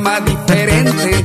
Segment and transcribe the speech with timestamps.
[0.00, 1.24] programa diferente.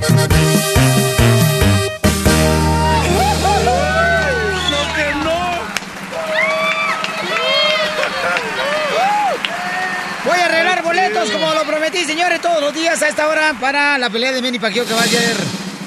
[10.25, 13.97] Voy a arreglar boletos como lo prometí, señores, todos los días a esta hora para
[13.97, 15.35] la pelea de Manny Pacquiao que va a ser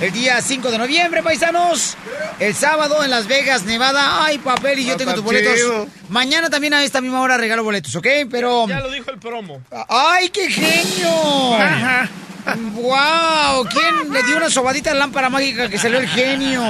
[0.00, 1.96] el día 5 de noviembre, paisanos.
[2.38, 4.24] El sábado en Las Vegas, Nevada.
[4.24, 5.88] Ay, papel, y yo tengo tus boletos.
[6.08, 8.06] Mañana también a esta misma hora regalo boletos, ¿ok?
[8.30, 8.68] Pero...
[8.68, 9.60] Ya lo dijo el promo.
[9.88, 11.56] ¡Ay, qué genio!
[11.56, 12.08] Ajá.
[12.56, 13.66] ¡Wow!
[13.68, 16.62] ¿Quién le dio una sobadita de lámpara mágica que salió el genio?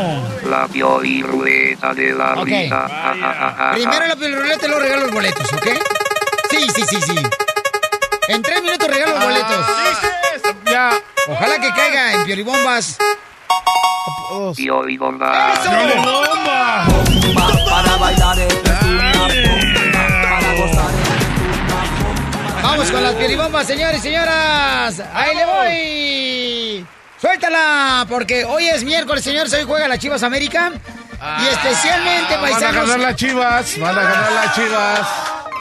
[0.49, 0.69] La
[1.05, 2.47] y ruleta de la Ok.
[2.47, 2.87] risa.
[2.87, 5.67] Ah, ah, ah, ah, Primero la piolruleta y luego regalo los boletos, ¿ok?
[6.51, 7.17] Sí, sí, sí, sí.
[8.29, 9.67] En tres minutos regalo los boletos.
[10.65, 10.91] Ya.
[11.29, 12.99] Ojalá que caiga en piolibombas.
[14.57, 15.53] Y hoy bomba.
[15.55, 15.71] ¡Eso!
[17.71, 18.71] Para bailar esto
[22.71, 25.03] Vamos con las piolibombas, señores y señoras.
[25.15, 26.87] Ahí le voy.
[27.19, 29.51] Suéltala, porque hoy es miércoles, señores.
[29.55, 30.73] Hoy juega la Chivas América.
[31.41, 32.99] Y especialmente, Van a ganar paisanos.
[33.01, 33.79] las chivas.
[33.81, 35.01] Van a ganar las chivas.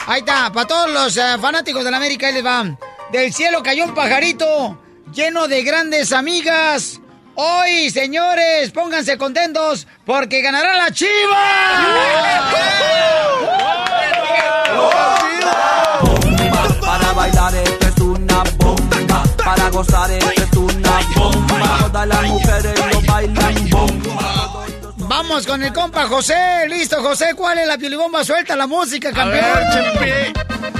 [0.06, 2.76] Ahí está, para todos los eh, fanáticos de la América, ahí les va.
[3.10, 4.78] Del cielo cayó un pajarito
[5.10, 7.00] lleno de grandes amigas.
[7.36, 11.08] Hoy, señores, pónganse contentos porque ganará la Chiva.
[14.68, 15.17] Para
[17.28, 21.78] bailar esto es una bomba, para gozar esto es una bomba.
[21.80, 24.64] Todas las mujeres lo bailan bomba.
[25.08, 26.66] Vamos con el compa José.
[26.68, 28.22] Listo, José, ¿cuál es la piolibomba?
[28.24, 29.42] Suelta la música, A campeón.
[29.42, 30.32] ver, Chepe.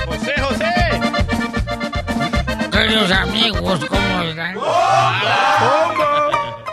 [0.06, 0.75] José, José.
[2.70, 4.56] Queridos amigos, ¿cómo están?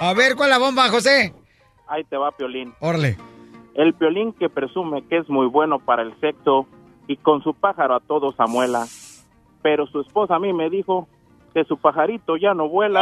[0.02, 1.34] A ver, ¿cuál es la bomba, José?
[1.88, 2.74] Ahí te va Piolín.
[2.80, 3.18] Orle.
[3.76, 6.68] El Piolín que presume que es muy bueno para el sexo
[7.08, 8.86] y con su pájaro a todos amuela.
[9.66, 11.08] Pero su esposa a mí me dijo
[11.52, 13.02] que su pajarito ya no vuela.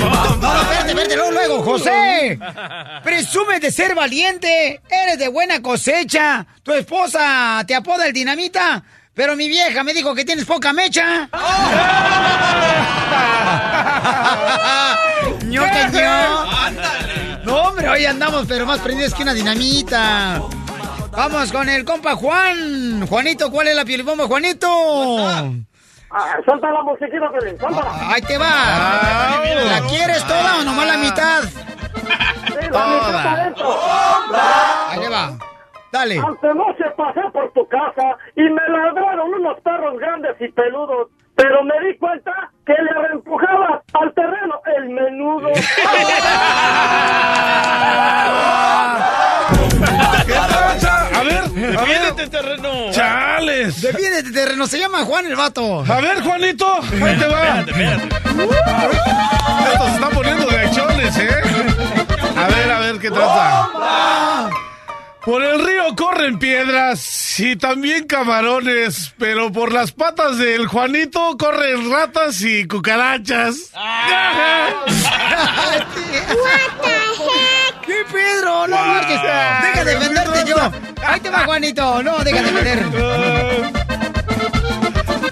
[0.00, 2.38] No, no, espérate, espérate, luego, luego, José.
[3.04, 6.46] Presumes de ser valiente, eres de buena cosecha.
[6.62, 8.82] Tu esposa te apoda el dinamita,
[9.12, 11.28] pero mi vieja me dijo que tienes poca mecha.
[15.44, 16.46] ño que ño.
[17.44, 20.40] No, hombre, hoy andamos, pero más prendidos que una dinamita.
[21.12, 23.06] Vamos con el compa Juan.
[23.06, 24.68] Juanito, ¿cuál es la pielibomba, Juanito?
[26.46, 28.12] Salta la musiquita, Piolín, sáltala.
[28.12, 29.42] Ahí te va.
[29.66, 31.42] ¿La quieres toda o nomás la mitad?
[31.42, 33.78] Sí, la mitad para adentro.
[34.88, 35.38] Ahí le va.
[35.92, 36.18] Dale.
[36.18, 41.74] Anoche pasé por tu casa y me ladraron unos perros grandes y peludos, pero me
[41.86, 45.48] di cuenta que le empujaba al terreno el menudo.
[50.26, 50.34] ¿Qué
[51.70, 52.90] Defiéndete, terreno.
[52.92, 53.80] Chales.
[53.80, 54.66] Defiéndete, terreno.
[54.66, 55.84] Se llama Juan el vato.
[55.88, 56.80] A ver, Juanito.
[56.82, 57.60] Ahí te va.
[57.60, 58.16] Espérate, espérate.
[59.72, 61.30] Esto se está poniendo de acciones, ¿eh?
[62.36, 63.68] A ver, a ver qué trata.
[65.24, 71.90] Por el río corren piedras y también camarones, pero por las patas del Juanito corren
[71.90, 73.72] ratas y cucarachas.
[77.84, 78.66] ¿Qué, Pedro?
[78.68, 79.20] No marches.
[79.22, 80.56] Deja de defenderte yo.
[81.06, 82.02] Ahí te va, Juanito.
[82.02, 82.84] No, deja de defender.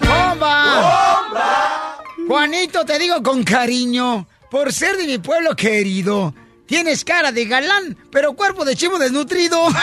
[0.06, 1.99] ¡Bomba!
[2.26, 6.34] Juanito, te digo con cariño, por ser de mi pueblo querido,
[6.66, 9.58] tienes cara de galán, pero cuerpo de chivo desnutrido.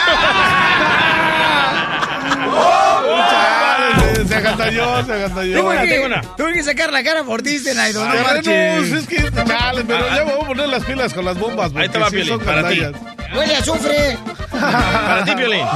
[4.26, 5.60] Se agantalló, se agantalló.
[5.60, 8.92] Tuve que, tuve que sacar la cara por Disney, Idol, no marches.
[8.92, 11.72] es que, chale, pero ya me voy a poner las pilas con las bombas.
[11.76, 12.80] Ahí te va, sí Piolín, son para ti.
[13.34, 14.18] Huele a azufre.
[14.50, 15.66] Para ti, Piolín.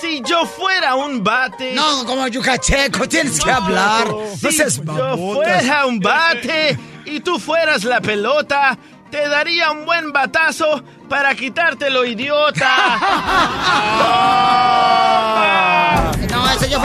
[0.00, 1.74] Si yo fuera un bate.
[1.74, 4.08] No, como yucacheco, tienes que hablar.
[4.08, 8.78] No Si seas yo fuera un bate y tú fueras la pelota,
[9.10, 12.70] te daría un buen batazo para quitártelo, idiota.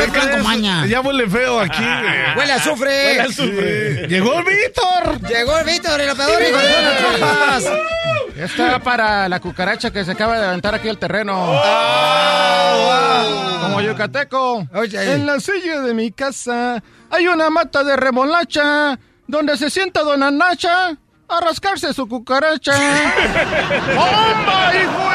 [0.04, 0.86] el plan con maña.
[0.86, 1.84] Ya huele feo aquí.
[2.38, 2.90] Huele a azufre.
[3.08, 4.08] Huele a azufre.
[4.08, 5.30] Llegó el Víctor.
[5.30, 7.66] Llegó el Víctor, el operador hijo de Donald Trumpas.
[8.36, 11.34] Está para la cucaracha que se acaba de aventar aquí al terreno.
[13.62, 14.68] Como yucateco.
[14.74, 15.14] Oye.
[15.14, 20.32] En la silla de mi casa hay una mata de remolacha donde se sienta dona
[20.32, 22.74] Nacha a rascarse su cucaracha.
[23.96, 25.06] ¡Bomba, hijo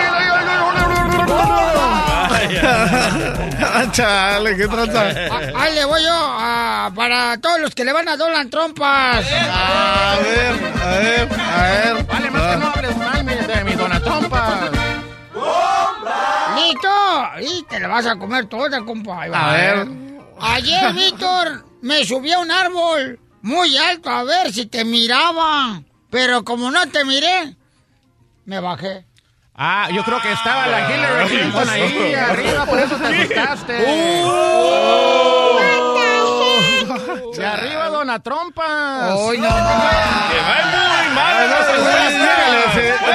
[3.72, 5.10] Ah, Chale, qué tranza.
[5.30, 9.24] Ah, Ahí le voy yo ah, para todos los que le van a Donald Trumpas.
[9.52, 12.04] A ver, a ver, a ver.
[12.06, 14.70] Vale, más que no hables mal de mi dona trompa.
[16.56, 16.88] ¡Listo!
[17.40, 19.22] Y te la vas a comer toda, compa.
[19.24, 19.88] A ver.
[20.40, 25.82] Ayer, Víctor, me subí a un árbol muy alto a ver si te miraba.
[26.10, 27.54] Pero como no te miré,
[28.44, 29.04] me bajé.
[29.54, 33.72] Ah, yo creo que estaba la Hillary Clinton ahí arriba, por eso te asustaste.
[37.36, 39.12] De arriba, dona trompas.
[39.12, 39.48] ¡Ay, no!
[39.48, 41.50] Que va muy mal.
[42.10, 42.86] Sígale, sí.
[43.04, 43.14] Bye,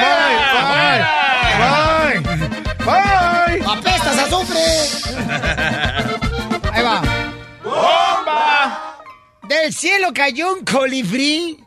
[1.58, 2.20] bye,
[2.84, 3.60] bye.
[3.72, 4.66] ¡Apestas azufre!
[6.72, 7.02] Ahí va.
[7.62, 8.96] ¡Bomba!
[9.42, 11.65] Del cielo cayó un colibrí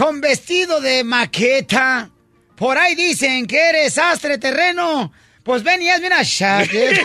[0.00, 2.08] con vestido de maqueta.
[2.56, 5.12] Por ahí dicen que eres astre terreno.
[5.42, 7.02] Pues ven y hazme una shaker.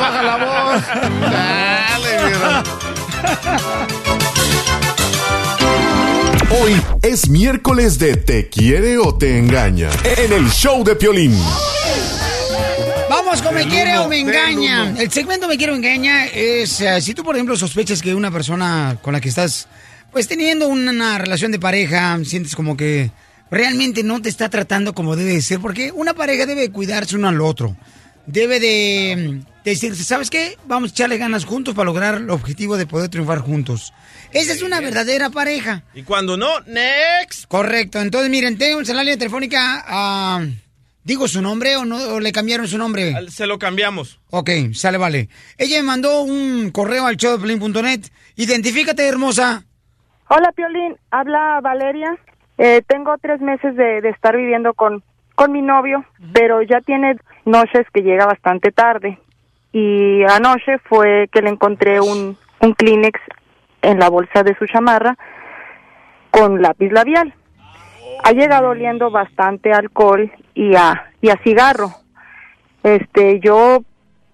[0.00, 0.82] Baja la voz.
[1.20, 2.64] Dale, mira.
[6.60, 9.90] Hoy es miércoles de Te quiere o te engaña.
[10.02, 11.40] En el show de Piolín.
[13.08, 14.92] Vamos con Me quiere o me engaña.
[14.98, 18.32] El segmento Me quiere o engaña es eh, si tú, por ejemplo, sospechas que una
[18.32, 19.68] persona con la que estás,
[20.16, 23.10] pues teniendo una relación de pareja, sientes como que
[23.50, 27.28] realmente no te está tratando como debe de ser, porque una pareja debe cuidarse uno
[27.28, 27.76] al otro.
[28.24, 30.56] Debe de, mm, de decirse, ¿sabes qué?
[30.64, 33.92] Vamos a echarle ganas juntos para lograr el objetivo de poder triunfar juntos.
[34.32, 35.84] Esa es una verdadera pareja.
[35.94, 37.44] Y cuando no, next.
[37.46, 38.00] Correcto.
[38.00, 40.46] Entonces, miren, tenemos en la línea telefónica a...
[41.04, 41.98] ¿Digo su nombre o no?
[42.14, 43.14] ¿O le cambiaron su nombre?
[43.28, 44.18] Se lo cambiamos.
[44.30, 45.28] Ok, sale, vale.
[45.58, 48.06] Ella me mandó un correo al showdeplin.net.
[48.36, 49.66] Identifícate, hermosa.
[50.28, 50.96] Hola, Piolín.
[51.10, 52.16] Habla Valeria.
[52.58, 55.04] Eh, tengo tres meses de, de estar viviendo con,
[55.36, 59.20] con mi novio, pero ya tiene noches que llega bastante tarde.
[59.72, 63.20] Y anoche fue que le encontré un, un Kleenex
[63.82, 65.16] en la bolsa de su chamarra
[66.30, 67.32] con lápiz labial.
[68.24, 71.90] Ha llegado oliendo bastante alcohol y a, y a cigarro.
[72.82, 73.80] Este, yo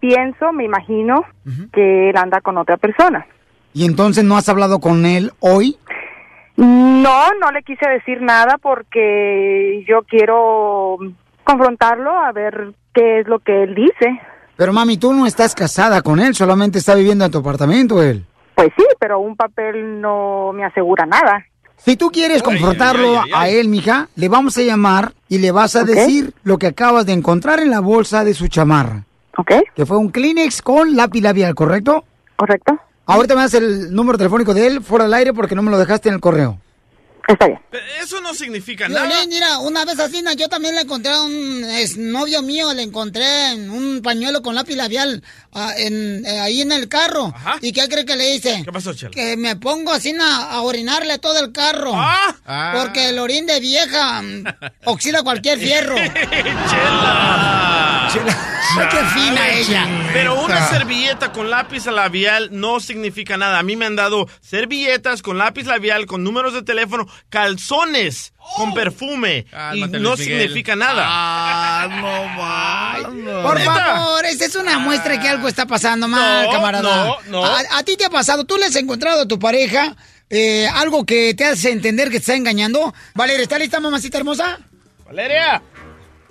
[0.00, 1.25] pienso, me imagino,
[1.73, 3.27] que él anda con otra persona.
[3.74, 5.76] ¿Y entonces no has hablado con él hoy?
[6.56, 10.98] No, no le quise decir nada porque yo quiero
[11.44, 14.20] confrontarlo a ver qué es lo que él dice.
[14.56, 18.24] Pero mami, tú no estás casada con él, solamente está viviendo en tu apartamento él.
[18.54, 21.44] Pues sí, pero un papel no me asegura nada.
[21.78, 23.56] Si tú quieres confrontarlo ay, ay, ay.
[23.56, 27.06] a él, mija, le vamos a llamar y le vas a decir lo que acabas
[27.06, 29.04] de encontrar en la bolsa de su chamarra.
[29.36, 29.52] ¿Ok?
[29.74, 32.04] Que fue un Kleenex con lápiz labial, ¿correcto?
[32.36, 32.78] Correcto.
[33.06, 35.78] Ahorita me das el número telefónico de él fuera del aire porque no me lo
[35.78, 36.58] dejaste en el correo.
[37.28, 37.60] Está bien.
[38.02, 39.06] Eso no significa nada.
[39.06, 41.64] Violín, mira, una vez así, yo también le encontré a un
[42.12, 45.22] novio mío, le encontré en un pañuelo con lápiz labial
[45.52, 47.32] ah, en, eh, ahí en el carro.
[47.60, 48.62] ¿Y qué cree que le hice?
[48.65, 49.12] ¿Qué pasó, Chela?
[49.12, 51.93] Que me pongo así na, a orinarle todo el carro.
[51.94, 52.74] Ah.
[52.77, 54.44] Porque el orín de vieja mm,
[54.84, 55.94] oxida cualquier fierro.
[56.70, 58.02] Chela.
[58.78, 59.86] Ay, qué fina ella.
[60.12, 63.58] Pero una servilleta con lápiz labial no significa nada.
[63.58, 68.74] A mí me han dado servilletas con lápiz labial, con números de teléfono, calzones con
[68.74, 69.46] perfume.
[69.74, 71.04] y no significa nada.
[71.06, 73.42] Ah, no más.
[73.42, 77.04] Por favor, esa es una muestra que algo está pasando mal, No, camarada.
[77.06, 77.44] no, no.
[77.44, 79.96] A, a ti te ha pasado, tú le has encontrado a tu pareja
[80.31, 82.94] eh, algo que te hace entender que te está engañando.
[83.14, 84.58] Valeria, ¿está lista, mamacita hermosa?
[85.04, 85.62] Valeria.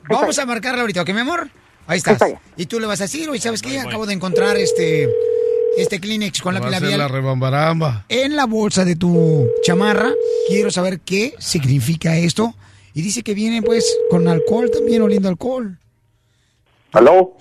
[0.09, 1.49] Vamos a marcarla ahorita, ¿ok, mi amor?
[1.87, 2.21] Ahí estás.
[2.55, 3.79] Y tú le vas a decir, oye, ¿sabes qué?
[3.79, 5.09] Acabo de encontrar este,
[5.77, 8.05] este Kleenex con Va lápiz a ser la labial rebambaramba.
[8.09, 10.09] en la bolsa de tu chamarra.
[10.47, 12.53] Quiero saber qué significa esto.
[12.93, 15.77] Y dice que viene, pues, con alcohol también, oliendo alcohol.
[16.93, 17.37] ¿Aló?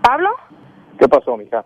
[0.00, 0.30] ¿Pablo?
[0.98, 1.64] ¿Qué pasó, mija?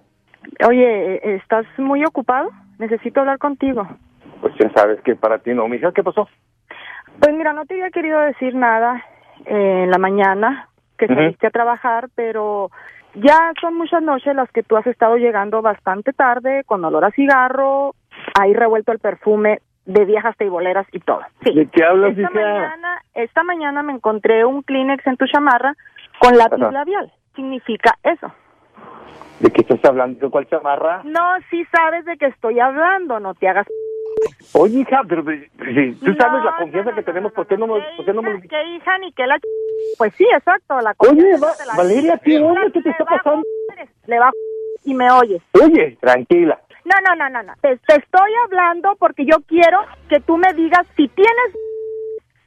[0.66, 2.50] Oye, eh, ¿estás muy ocupado?
[2.78, 3.86] Necesito hablar contigo.
[4.40, 5.92] Pues ya sabes que para ti no, mija.
[5.92, 6.28] ¿Qué pasó?
[7.20, 9.04] Pues mira, no te había querido decir nada
[9.46, 12.70] eh, en la mañana que saliste a trabajar, pero
[13.14, 17.10] ya son muchas noches las que tú has estado llegando bastante tarde, con olor a
[17.10, 17.94] cigarro,
[18.38, 21.20] ahí revuelto el perfume de viejas teiboleras y todo.
[21.44, 21.54] Sí.
[21.54, 22.30] ¿De qué hablas, esta hija?
[22.32, 25.74] mañana, esta mañana me encontré un Kleenex en tu chamarra
[26.18, 26.72] con lápiz Ajá.
[26.72, 27.12] labial.
[27.34, 28.32] Significa eso.
[29.40, 30.18] ¿De qué estás hablando?
[30.18, 31.02] ¿De cuál chamarra?
[31.04, 33.66] No, sí sabes de qué estoy hablando, no te hagas...
[34.52, 35.40] Oye, hija, pero pero,
[35.74, 38.22] si tú sabes la No, confianza que tenemos, ¿por qué no me, por qué no
[38.22, 38.40] me...
[38.42, 39.38] ¿Qué hija ni qué la...
[39.98, 42.64] Pues sí, exacto, la Oye, confianza Va- te la- Valeria, ¿qué onda?
[42.64, 43.42] va- ¿Qué te está va- pasando?
[44.06, 44.30] Le va
[44.84, 45.42] y me oyes.
[45.62, 46.58] Oye, tranquila.
[46.84, 47.52] No, no, no, no, no.
[47.60, 51.56] Te, te estoy hablando porque yo quiero que tú me digas si tienes...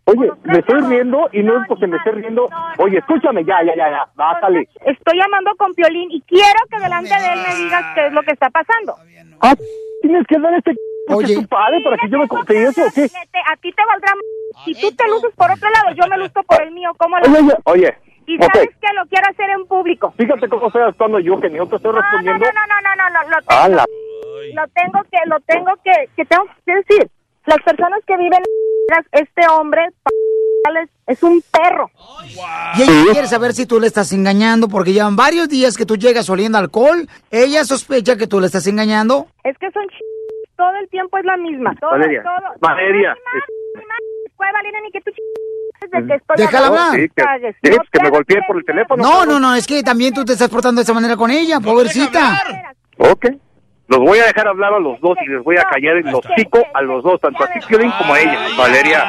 [0.06, 2.50] Oye, me estoy riendo y no es porque me esté riendo.
[2.80, 4.68] Oye, escúchame, ya, ya, ya, ya, bájale.
[4.86, 8.24] Estoy llamando con Piolín y quiero que delante de él me digas qué es lo
[8.24, 8.96] que está pasando.
[9.42, 9.54] Ah,
[10.02, 10.74] tienes que dar este
[11.22, 13.08] es tu padre para que yo me confiese o qué.
[13.10, 14.14] Te- a ti te valdrá...
[14.66, 16.92] Si tú te luces por otro lado, yo me luzco por el mío.
[16.98, 17.40] ¿Cómo Oye, lo...
[17.40, 17.98] oye, oye,
[18.28, 20.14] Y sabes que lo quiero hacer en público.
[20.18, 22.46] fíjate cómo estoy actuando yo, que ni otro estoy No, no, respondiendo.
[22.46, 23.84] no, no, no, no, no, lo tengo,
[24.56, 27.10] lo tengo que, lo tengo que, que tengo que decir.
[27.46, 29.82] Las personas que viven en este hombre
[31.08, 31.90] es un perro.
[32.76, 35.96] Y ella quiere saber si tú le estás engañando porque llevan varios días que tú
[35.96, 37.08] llegas oliendo alcohol.
[37.32, 39.28] Ella sospecha que tú le estás engañando.
[39.44, 39.94] Es que son ch...
[40.60, 41.74] todo el tiempo es la misma.
[41.80, 42.54] Todo, Valeria, todo.
[42.60, 43.16] Valeria,
[46.36, 46.92] Déjala hablar.
[46.92, 49.02] Sí, que, sí, que me golpeé por el teléfono.
[49.02, 51.62] No, no, no, es que también tú te estás portando de esa manera con ella,
[51.62, 52.42] pobrecita.
[52.98, 53.28] Ok.
[53.90, 56.60] Los voy a dejar hablar a los dos y les voy a callar el hocico
[56.74, 58.40] a los dos, tanto a ti, Piolín, como a ella.
[58.56, 59.04] Valeria,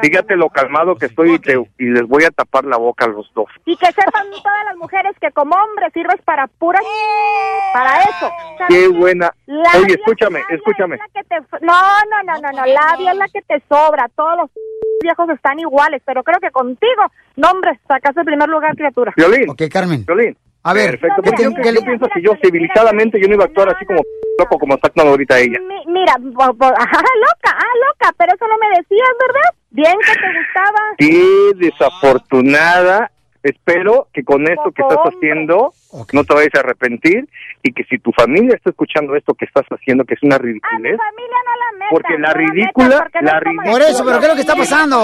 [0.00, 3.08] fíjate lo calmado que estoy y, te- y les voy a tapar la boca a
[3.08, 3.46] los dos.
[3.66, 6.82] Y que sepan todas las mujeres que como hombre sirves para puras...
[7.72, 8.28] Para eso.
[8.58, 9.30] ¿sabes Qué buena.
[9.46, 10.98] Oye, escúchame, escúchame.
[11.14, 11.72] que te- No,
[12.10, 14.08] no, no, no, no, labia es la que te sobra.
[14.16, 14.50] Todos los
[15.02, 17.04] viejos están iguales, pero creo que contigo,
[17.36, 19.12] no hombre, sacas el primer lugar, criatura.
[19.16, 19.50] Violín.
[19.50, 20.04] Ok, Carmen.
[20.04, 20.36] Violín.
[20.62, 21.22] A ver, Perfecto.
[21.22, 23.84] ¿qué porque te- yo, yo pienso que yo civilizadamente yo no iba a actuar así
[23.86, 24.02] como
[24.38, 25.58] loco como está actuando ahorita ella.
[25.60, 29.50] Mi- mira, bo- bo- ajá, loca, ah, loca, pero eso no me decías, ¿verdad?
[29.70, 30.80] Bien que te gustaba.
[30.98, 33.10] Qué desafortunada.
[33.42, 35.72] Espero que con esto que estás haciendo
[36.12, 37.26] no te vayas a arrepentir
[37.62, 40.98] y que si tu familia está escuchando esto que estás haciendo, que es una ridiculez,
[40.98, 41.88] Familia no la metas.
[41.90, 43.72] porque la no ridícula, porque no la como ridícula.
[43.72, 44.96] Por eso, pero ¿qué es lo que está pasando?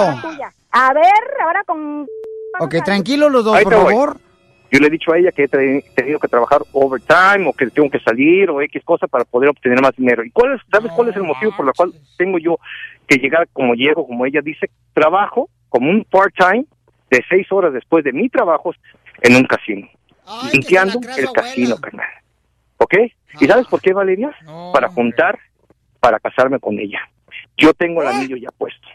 [0.69, 2.05] A ver, ahora con...
[2.59, 4.17] Ok, tranquilos los dos, Ahí por favor.
[4.71, 7.67] Yo le he dicho a ella que he te- tenido que trabajar overtime o que
[7.67, 10.23] tengo que salir o X cosa para poder obtener más dinero.
[10.25, 12.59] ¿Y cuál es, sabes cuál es el motivo por el cual tengo yo
[13.07, 16.65] que llegar como llego, como ella dice, trabajo como un part-time
[17.09, 18.73] de seis horas después de mi trabajo
[19.21, 19.87] en un casino,
[20.51, 22.07] limpiando el casino, carnal.
[22.77, 22.93] ¿Ok?
[23.39, 24.35] ¿Y sabes por qué, Valeria?
[24.73, 25.39] Para juntar,
[26.01, 26.99] para casarme con ella.
[27.57, 28.87] Yo tengo el anillo ya puesto.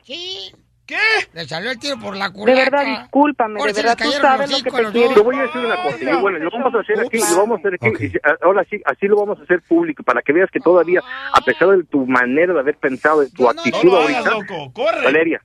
[0.87, 0.97] ¿Qué?
[1.33, 2.59] Le salió el tiro por la De culata.
[2.71, 5.15] verdad, discúlpame, de verdad, tú sabes lo que te quiero.
[5.15, 7.57] Yo voy a decir una cosa, y bueno, lo vamos a hacer aquí, lo vamos
[7.57, 8.13] a hacer aquí, y
[8.43, 11.01] ahora sí, así lo vamos a hacer público, para que veas que todavía,
[11.33, 14.55] a pesar de tu manera de haber pensado, de tu actitud No lo hagas, ahorita,
[14.55, 15.05] loco, corre.
[15.05, 15.41] Valeria,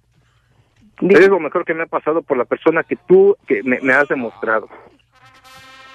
[1.02, 3.94] eres lo mejor que me ha pasado por la persona que tú que me, me
[3.94, 4.68] has demostrado,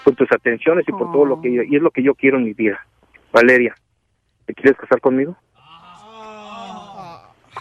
[0.05, 2.39] por tus atenciones y por todo lo que yo, y es lo que yo quiero
[2.39, 2.87] en mi vida.
[3.33, 3.75] Valeria,
[4.47, 5.37] ¿te quieres casar conmigo?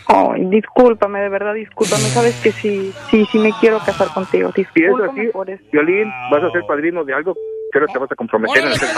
[0.07, 2.03] Ay, discúlpame, de verdad, discúlpame.
[2.03, 4.51] Sabes que sí, sí, sí me quiero casar contigo.
[4.55, 5.63] Si es Discúlpame así, por eso.
[5.71, 7.35] Violín, vas a ser padrino de algo,
[7.71, 8.89] pero te vas a comprometer en hacer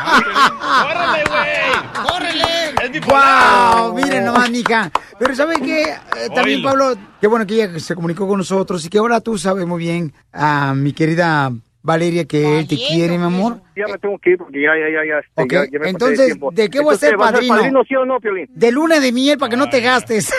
[0.00, 2.08] ¡Córrele, güey!
[2.08, 2.44] ¡Córrele!
[2.82, 3.06] Es.
[3.06, 3.94] ¡Wow!
[3.94, 4.90] Miren nomás, mija.
[5.18, 5.82] Pero ¿sabe qué?
[5.82, 6.62] Eh, también.
[6.62, 9.78] Pablo, qué bueno que ella se comunicó con nosotros y que ahora tú sabes muy
[9.78, 11.52] bien a mi querida
[11.82, 13.62] Valeria que él te quiere, mi amor.
[13.74, 15.80] Ya me tengo que ir porque ya, ya, ya, ya, este, Ok, ya, ya me
[15.80, 16.36] pasé de entonces.
[16.52, 17.54] ¿de qué voy a ser ¿vas padrino?
[17.54, 18.46] padrino, sí o no, Piolín?
[18.50, 20.30] De luna de miel para que no te gastes.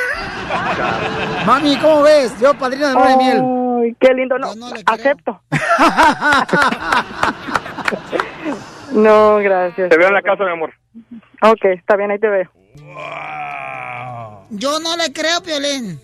[1.46, 2.40] Mami, ¿cómo ves?
[2.40, 3.42] Yo padrino de luna de miel.
[3.84, 4.38] Ay, qué lindo.
[4.38, 4.52] No,
[4.86, 5.42] acepto.
[8.94, 9.90] no, gracias.
[9.90, 10.72] Te veo en la casa, mi amor.
[11.42, 12.48] Ok, está bien, ahí te veo.
[14.52, 16.00] Yo no le creo, Piolín.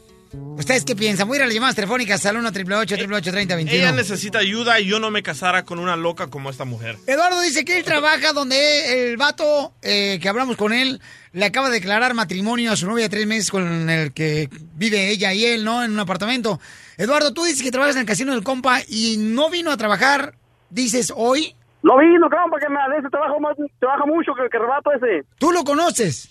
[0.58, 1.28] ¿Ustedes qué piensan?
[1.28, 4.80] Voy a ir a las llamadas telefónicas al 1 888 30 Ella 21 necesita ayuda
[4.80, 6.98] y yo no me casara con una loca como esta mujer.
[7.06, 11.00] Eduardo dice que él trabaja donde el vato eh, que hablamos con él
[11.34, 15.10] le acaba de declarar matrimonio a su novia de tres meses con el que vive
[15.12, 15.84] ella y él, ¿no?
[15.84, 16.60] En un apartamento.
[16.98, 20.34] Eduardo, tú dices que trabajas en el casino del compa y no vino a trabajar,
[20.72, 21.56] dices hoy.
[21.84, 25.28] Lo vino, compa, que me ese trabajo más, trabaja mucho que el que rebato ese.
[25.38, 26.30] ¿Tú lo conoces?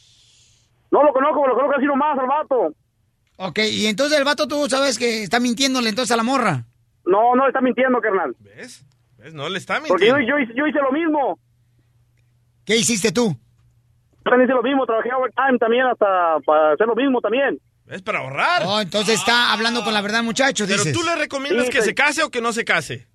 [0.90, 2.74] No lo conozco, lo conozco así nomás al vato.
[3.36, 6.64] Ok, y entonces el vato tú sabes que está mintiéndole entonces a la morra.
[7.04, 8.34] No, no, está mintiendo, carnal.
[8.40, 8.84] ¿Ves?
[9.18, 9.34] ¿Ves?
[9.34, 10.38] No le está Porque yo, mintiendo.
[10.38, 11.38] yo, hice- yo hice lo mismo.
[12.64, 13.28] ¿Qué hiciste tú?
[14.24, 17.60] Yo también hice lo mismo, trabajé overtime también hasta para hacer lo mismo también.
[17.88, 18.62] Es para ahorrar.
[18.66, 20.92] Oh, entonces está hablando con la verdad, muchacho, Pero dices.
[20.92, 21.88] tú le recomiendas Sí, que sí.
[21.90, 23.06] se case o que no se case.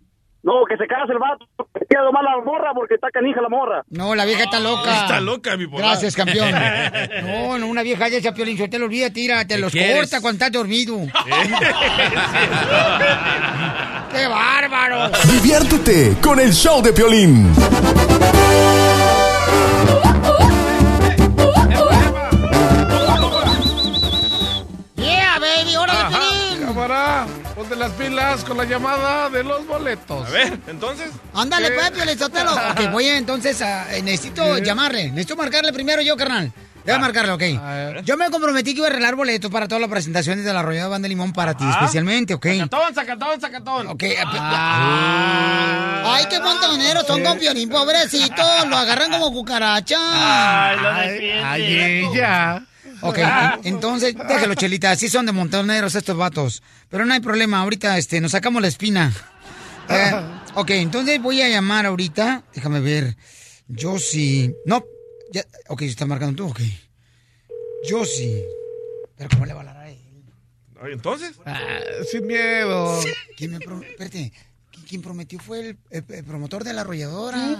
[0.43, 1.45] No, que se case el vato.
[1.77, 3.83] Que quiera domar la morra porque está canija la morra.
[3.89, 5.01] No, la vieja está loca.
[5.01, 5.89] Está loca, mi polar.
[5.89, 6.51] Gracias, campeón.
[7.21, 9.97] No, no, una vieja ya esa Piolín, te lo olvida, tira, te los quieres?
[9.97, 10.97] corta cuando estás dormido.
[14.11, 15.09] ¡Qué bárbaro!
[15.31, 17.51] Diviértete con el show de Piolín.
[26.87, 30.27] Las pilas con la llamada de los boletos.
[30.27, 31.09] A ver, entonces.
[31.33, 31.75] Ándale, ¿Qué?
[31.75, 32.51] pues, Piolín Sotelo.
[32.71, 33.95] Ok, voy a, entonces a...
[33.95, 35.09] eh, Necesito llamarle.
[35.09, 36.51] Necesito marcarle primero yo, carnal.
[36.83, 38.03] Deja marcarle, ok.
[38.05, 40.87] Yo me comprometí que iba a arreglar boletos para todas las presentaciones de la Arrollada
[40.87, 41.77] Banda de Limón para ti, Ah.
[41.79, 42.45] especialmente, ok.
[42.57, 43.87] Sacatón, sacatón, sacatón.
[43.87, 44.03] Ok.
[46.03, 48.41] Ay, qué montoneros son con Piolín, pobrecito.
[48.67, 49.97] Lo agarran como cucaracha.
[50.71, 51.43] Ay, lo defiende.
[51.43, 52.63] Ay, ella.
[53.01, 56.61] Ok, en- entonces, déjalo, Chelita, así son de montoneros estos vatos.
[56.89, 59.11] Pero no hay problema, ahorita este, nos sacamos la espina.
[59.89, 60.11] Eh,
[60.55, 62.43] ok, entonces voy a llamar ahorita.
[62.53, 63.15] Déjame ver.
[63.67, 64.53] Yo sí.
[64.65, 64.83] No,
[65.31, 65.43] ya.
[65.67, 66.59] Ok, está marcando tú, ok.
[67.87, 68.43] Yo sí.
[69.17, 69.97] Pero ¿cómo le va a hablar a él?
[70.91, 71.33] Entonces.
[71.45, 71.59] Ah,
[72.09, 72.99] sin miedo.
[73.37, 74.31] ¿Quién me Espérate.
[74.91, 77.59] ¿Qui- Quien prometió fue el, el- el promotor de la arrolladora.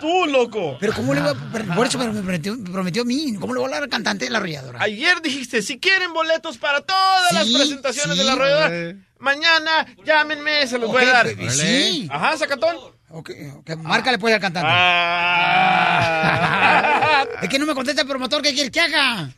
[0.00, 0.76] Tú, loco.
[0.80, 3.34] Pero ¿cómo le va pero Por eso me prometió, me prometió a mí.
[3.40, 4.82] ¿Cómo le va a hablar al cantante de la arrolladora?
[4.82, 8.24] Ayer dijiste, si quieren boletos para todas las presentaciones sí.
[8.24, 8.96] de la Eh.
[9.20, 11.28] mañana llámenme, se los voy a dar.
[11.50, 12.08] sí.
[12.10, 12.76] Ajá, sacatón.
[13.10, 14.68] Ok, ok, márcale pues al cantante.
[14.70, 17.24] Ah.
[17.42, 19.30] Es que no me contesta el promotor, ¿qué quieres que haga?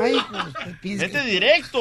[0.00, 1.80] Ay, pues, piensa Vete que, directo.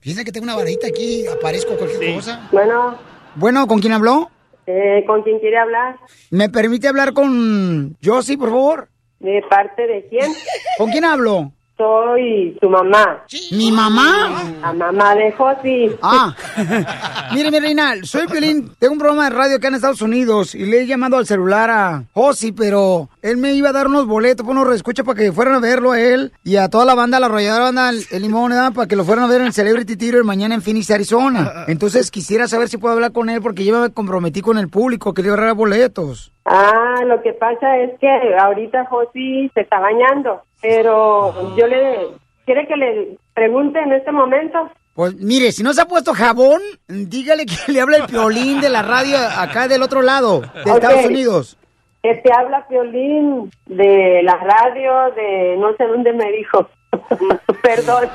[0.00, 2.14] piensa que tengo una varita aquí, aparezco cualquier Sí.
[2.14, 2.48] cosa.
[2.52, 2.98] Bueno,
[3.34, 4.30] Bueno, ¿con quién habló?
[4.66, 5.96] eh, ¿con quién quiere hablar?
[6.30, 8.88] ¿Me permite hablar con Josie, por favor?
[9.18, 10.30] ¿De parte de quién?
[10.78, 11.52] ¿Con quién hablo?
[11.78, 13.22] Soy su mamá.
[13.52, 14.42] ¿Mi mamá?
[14.60, 15.96] La mamá de Josi.
[16.02, 16.34] Ah,
[17.32, 20.66] mire, mi reina, soy Piolín, tengo un programa de radio acá en Estados Unidos y
[20.66, 24.44] le he llamado al celular a Josi, pero él me iba a dar unos boletos,
[24.44, 27.20] pues unos reescucha para que fueran a verlo a él y a toda la banda,
[27.20, 28.72] la arrolladora banda El, Limón, ¿verdad?
[28.72, 31.64] para que lo fueran a ver en el Celebrity Theater mañana en Phoenix, Arizona.
[31.68, 35.14] Entonces quisiera saber si puedo hablar con él porque yo me comprometí con el público,
[35.14, 36.32] quería agarrar boletos.
[36.44, 38.08] Ah, lo que pasa es que
[38.40, 42.08] ahorita Josi se está bañando, pero yo le...
[42.44, 44.70] ¿Quiere que le pregunte en este momento?
[44.94, 48.68] Pues mire, si no se ha puesto jabón, dígale que le habla el Piolín de
[48.68, 50.72] la radio acá del otro lado, de.
[50.72, 51.56] Estados Unidos.
[52.02, 56.68] Que te habla Piolín de la radio, de no sé dónde me dijo.
[57.62, 58.08] Perdón.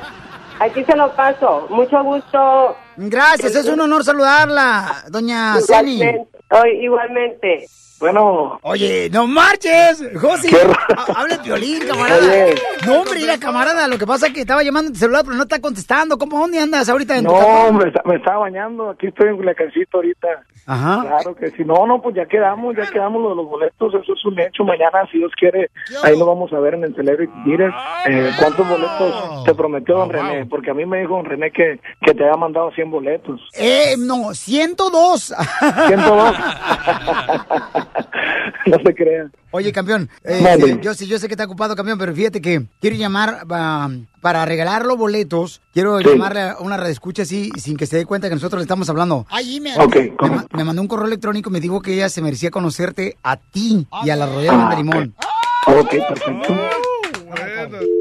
[0.60, 1.66] Aquí se lo paso.
[1.70, 2.76] Mucho gusto.
[2.96, 6.00] Gracias, es un honor saludarla, doña Ceni.
[6.80, 7.66] Igualmente.
[8.00, 10.50] Bueno, Oye, no marches, José.
[11.14, 12.20] Habla violín, camarada.
[12.20, 12.54] Oye.
[12.86, 15.36] No, hombre, mira, camarada, lo que pasa es que estaba llamando en tu celular, pero
[15.36, 16.18] no está contestando.
[16.18, 17.72] ¿Cómo dónde andas ahorita en tu no, casa?
[17.72, 20.28] me, está- me estaba bañando, aquí estoy en la casita ahorita.
[20.66, 21.02] Ajá.
[21.02, 21.64] Claro que sí.
[21.64, 24.64] No, no, pues ya quedamos, ya quedamos lo de los boletos, eso es un hecho.
[24.64, 25.70] Mañana, si Dios quiere,
[26.02, 27.70] ahí lo vamos a ver en el Celebrity Theater.
[28.06, 30.46] Eh, ¿Cuántos boletos te prometió don René?
[30.46, 33.40] Porque a mí me dijo don René que, que te había mandado 100 boletos.
[33.54, 35.32] Eh, no, 102.
[35.86, 36.34] 102.
[38.66, 39.32] no se crean.
[39.50, 42.64] Oye, campeón, eh, eh, yo, sí, yo sé que está ocupado, campeón, pero fíjate que
[42.80, 43.88] quiero llamar ah,
[44.20, 45.60] para regalar los boletos.
[45.72, 46.06] Quiero Sí.
[46.08, 49.26] llamarle a una redescucha así, sin que se dé cuenta que nosotros le estamos hablando.
[49.30, 50.34] Ay, me, Ok, me, ¿cómo?
[50.36, 53.36] ma- me mandó un correo electrónico y me dijo que ella se merecía conocerte a
[53.36, 55.14] ti y a la de Ah, limón.
[55.66, 56.54] Ok, perfecto.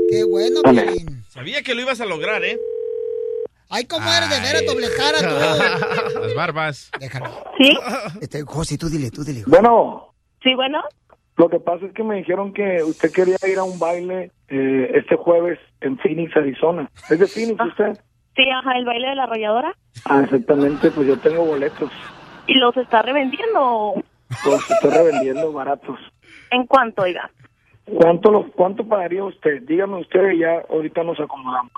[0.10, 0.62] Qué bueno.
[0.64, 1.24] Piolín.
[1.30, 2.60] Sabía que lo ibas a lograr, ¿eh?
[3.76, 6.20] Ay, cómo eres de veras, doble cara tú.
[6.22, 6.92] Las barbas.
[7.00, 7.26] Déjalo.
[7.58, 7.76] ¿Sí?
[8.22, 9.44] Este, José, tú dile, tú dile.
[9.48, 10.84] Bueno, Sí, bueno.
[11.38, 14.92] lo que pasa es que me dijeron que usted quería ir a un baile eh,
[14.94, 16.88] este jueves en Phoenix, Arizona.
[17.10, 17.98] ¿Es de Phoenix usted?
[18.36, 19.74] Sí, ajá, el baile de la arrolladora.
[20.06, 21.92] Ah, exactamente, pues yo tengo boletos.
[22.46, 23.94] ¿Y los está revendiendo?
[24.46, 25.98] Los estoy revendiendo baratos.
[26.52, 27.32] ¿En cuánto, oiga?
[27.86, 29.62] ¿Cuánto lo, cuánto pagaría usted?
[29.64, 31.72] Dígame usted y ya ahorita nos acomodamos.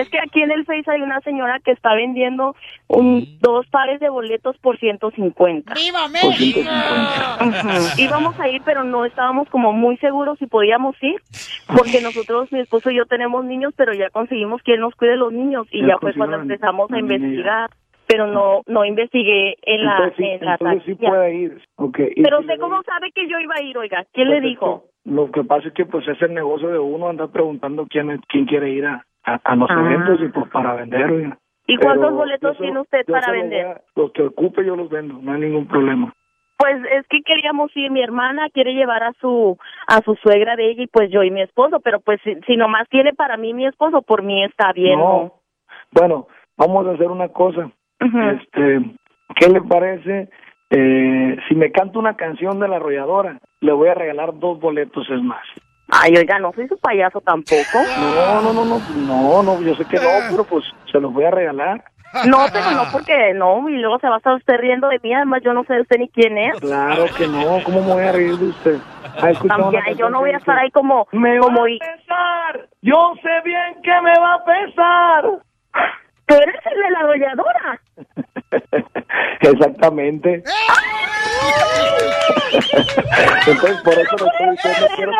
[0.00, 2.54] Es que aquí en el Face hay una señora que está vendiendo
[2.86, 5.74] un, dos pares de boletos por 150.
[5.74, 7.38] ¡Viva Por 150.
[7.40, 8.00] Ujú.
[8.00, 11.20] Íbamos a ir, pero no estábamos como muy seguros si podíamos ir,
[11.66, 15.16] porque nosotros, mi esposo y yo tenemos niños, pero ya conseguimos que él nos cuide
[15.16, 17.70] los niños y Ya ya fue cuando empezamos a investigar,
[18.06, 21.62] pero no no investigué en la Entonces sí, en la entonces sí puede ir.
[21.76, 22.12] Okay.
[22.22, 24.89] Pero si usted cómo sabe que yo iba a ir, oiga, ¿quién le dijo?
[25.04, 28.20] Lo que pasa es que pues es el negocio de uno andar preguntando quién es-
[28.28, 29.80] quién quiere ir a, a, a los Ah.
[29.80, 31.10] eventos y pues para vender.
[31.10, 31.38] oiga.
[31.66, 33.66] ¿Y cuántos boletos se lo- tiene usted para vender?
[33.66, 36.12] a- los que ocupe yo los vendo, no hay ningún problema.
[36.58, 40.70] Pues es que queríamos ir, mi hermana quiere llevar a su a su suegra de
[40.70, 43.54] ella y pues yo y mi esposo, pero pues si, si nomás tiene para mí
[43.54, 44.98] mi esposo, por mí está bien.
[44.98, 45.32] No.
[45.92, 46.26] Bueno,
[46.58, 47.70] vamos a hacer una cosa.
[48.00, 48.80] Este,
[49.36, 50.28] ¿qué le parece?
[50.70, 55.08] Eh, si me canta una canción de la arrolladora, le voy a regalar dos boletos,
[55.10, 55.44] es más.
[55.88, 57.82] Ay, oiga, no soy su payaso tampoco.
[57.98, 61.24] No, no, no, no, no, no, yo sé que no, pero pues se los voy
[61.24, 61.82] a regalar.
[62.26, 65.14] No, pero no porque no, y luego se va a estar usted riendo de mí,
[65.14, 66.58] además yo no sé de usted ni quién es.
[66.60, 68.78] Claro que no, ¿cómo me voy a reír de usted?
[69.20, 71.96] ¿Ha escuchado una También, yo no voy a estar ahí como, Me como va a
[71.96, 75.24] pesar, yo sé bien que me va a pesar.
[76.30, 77.80] Tú eres el de la arrolladora.
[79.40, 80.42] Exactamente.
[83.46, 85.12] Entonces, por eso le estoy diciendo, quiero-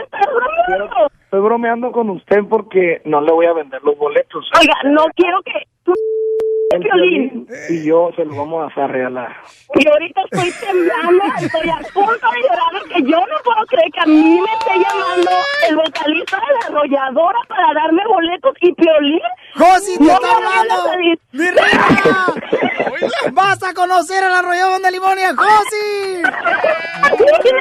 [0.67, 0.89] quiero-
[1.25, 4.49] estoy bromeando con usted porque no le voy a vender los boletos.
[4.59, 5.53] Oiga, no quiero que
[5.85, 5.93] tú,
[6.71, 9.37] El y yo se los vamos a regalar.
[9.75, 13.91] Y ahorita estoy temblando, estoy a punto de llorar de que yo no puedo creer
[13.93, 15.31] que a mí me esté llamando
[15.69, 19.21] el vocalista de la arrolladora para darme boletos y Piolín.
[19.57, 21.17] ¡Josi, te no está me vayas a hablando!
[21.33, 22.27] ¡Mi reina!
[23.33, 26.23] ¡Vas a conocer al arrollado de Limonia, Josi!
[27.11, 27.61] ¿En serio?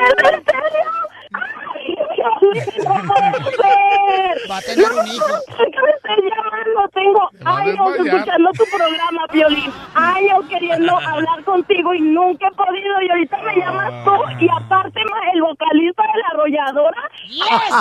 [1.34, 4.52] ¡Ay, Piolín, no puede ser!
[4.52, 5.28] Va a tener un hijo.
[5.28, 6.49] No, que me estés llamando,
[6.89, 9.72] tengo años escuchando tu programa, Piolín.
[9.96, 13.02] Años queriendo hablar contigo y nunca he podido.
[13.02, 17.10] Y ahorita me llamas tú y aparte más el vocalista de la arrolladora.
[17.28, 17.74] ¡Yes!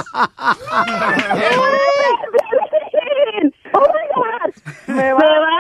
[3.75, 4.53] ¡Oh, my God!
[4.89, 5.58] Me va,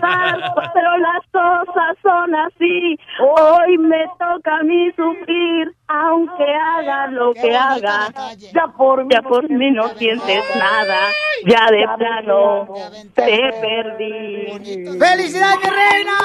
[0.00, 2.98] pero las cosas son así.
[3.20, 8.08] Hoy me toca a mí sufrir, aunque haga lo que haga.
[8.52, 10.98] Ya por, ya por mí no sientes nada,
[11.46, 12.68] ya de plano
[13.14, 14.98] te perdí.
[14.98, 16.18] ¡Felicidades, mi reina!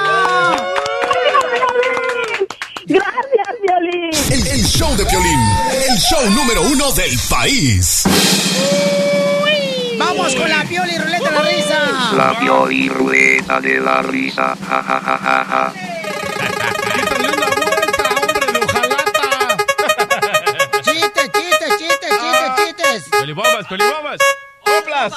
[2.86, 4.10] Gracias, Violín.
[4.30, 5.40] El, el show de Piolín,
[5.90, 8.04] el show número uno del país.
[9.98, 12.12] ¡Vamos con la Pioli Ruleta de la Risa!
[12.16, 14.56] La Pioli Rueda de la Risa.
[14.68, 15.72] Ja, ja, ja, ja, ja.
[20.82, 23.04] ¡Chistes, chistes, chistes, chistes, chistes!
[23.20, 24.18] Pelibombas, pelibombas.
[24.64, 25.12] ¡Soplas!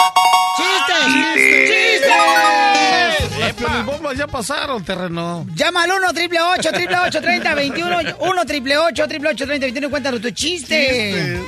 [0.57, 2.01] ¡Chistes, Chistes.
[2.01, 3.39] chistes!
[3.39, 5.45] Las piolibombas ya pasaron, terreno.
[5.53, 9.65] Llama al 1 triple 8 triple 8 30 21 1 triple 8 triple 8 30
[9.65, 11.39] 21 y cuéntanos tu chiste.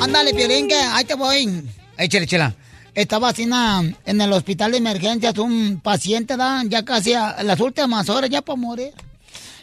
[0.00, 1.62] Ándale, Piolín, que ahí te voy.
[1.96, 2.52] Échale, chela.
[2.94, 7.58] Estaba así na- en el hospital de emergencias un paciente, da ya casi a las
[7.60, 8.92] últimas horas, ya para morir.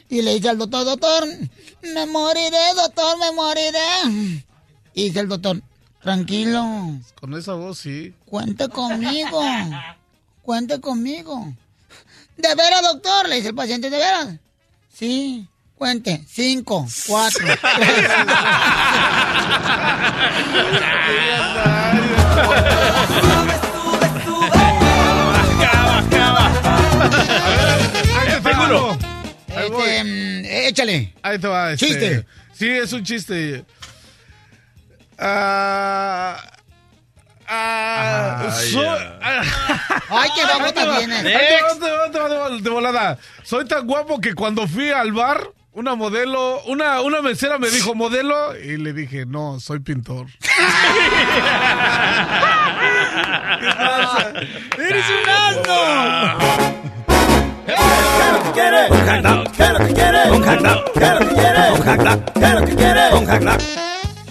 [0.10, 1.28] Y le dice al doctor, doctor,
[1.94, 4.42] me moriré, doctor, me moriré.
[4.96, 5.62] Y dice el doctor,
[6.02, 6.66] tranquilo,
[7.22, 8.16] Con esa voz, sí.
[8.26, 9.40] cuente conmigo,
[10.42, 11.54] cuente conmigo.
[12.38, 13.30] ¿De veras, doctor?
[13.30, 14.28] Le dice el paciente, ¿de veras?
[14.92, 18.10] Sí, cuente, cinco, cuatro, tres.
[29.60, 31.14] Este, mm, échale.
[31.22, 31.74] Ahí te va.
[31.74, 32.26] Este, chiste.
[32.54, 33.66] Sí, es un chiste.
[35.18, 36.42] Ah.
[37.48, 38.84] ah Ay, soy...
[38.84, 39.44] yeah.
[40.10, 40.82] Ay, qué guapo te.
[41.30, 42.62] Eh.
[42.62, 43.18] De volada.
[43.44, 47.96] Soy tan guapo que cuando fui al bar una modelo, una, una mesera me dijo
[47.96, 50.28] modelo y le dije, no, soy pintor.
[54.78, 56.70] ¡Eres un asno!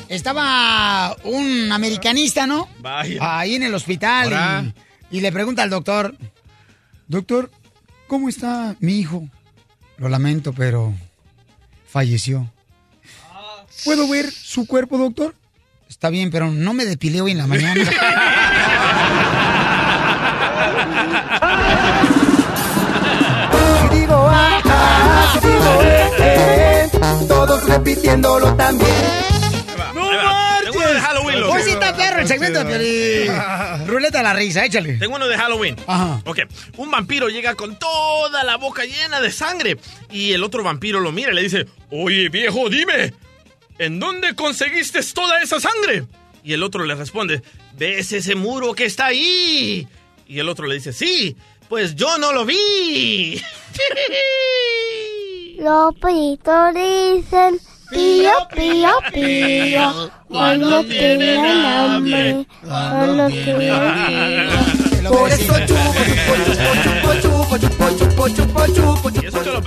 [0.09, 2.69] Estaba un americanista, ¿no?
[2.81, 3.19] Vaya.
[3.21, 4.73] Ahí en el hospital
[5.11, 6.17] y le pregunta al doctor,
[7.07, 7.51] doctor,
[8.07, 9.29] ¿cómo está mi hijo?
[9.99, 10.95] Lo lamento, pero
[11.89, 12.51] falleció.
[13.85, 15.35] ¿Puedo ver su cuerpo, doctor?
[15.89, 17.83] Está bien, pero no me depilé hoy en la mañana.
[23.91, 26.91] digo ah, ah, si digo eh, eh,
[27.27, 29.38] todos repitiéndolo también.
[31.41, 31.53] ¡No Tengo uno de Halloween, loco.
[31.53, 33.87] Hoy sí está perro el segmento de Piolín.
[33.87, 34.95] Ruleta de la risa, échale.
[34.95, 35.77] Tengo uno de Halloween.
[35.87, 36.23] Ajá.
[36.27, 36.41] Ok,
[36.77, 39.79] un vampiro llega con toda la boca llena de sangre
[40.11, 43.15] y el otro vampiro lo mira y le dice, oye viejo, dime,
[43.79, 46.05] ¿en dónde conseguiste toda esa sangre?
[46.45, 47.43] Y el otro le responde,
[47.77, 49.87] ¿ves ese muro que está ahí?
[50.27, 51.37] Y el otro le dice, sí,
[51.69, 53.43] pues yo no lo vi.
[55.59, 57.59] Los pollitos dicen
[57.91, 64.49] Pío, pío, pío, cuando tienen hambre, cuando tienen
[65.09, 69.11] Por eso chupo, chupo, chupo, chupo, chupo, chupo, chupo, chupo.
[69.23, 69.63] ¿Y eso te lo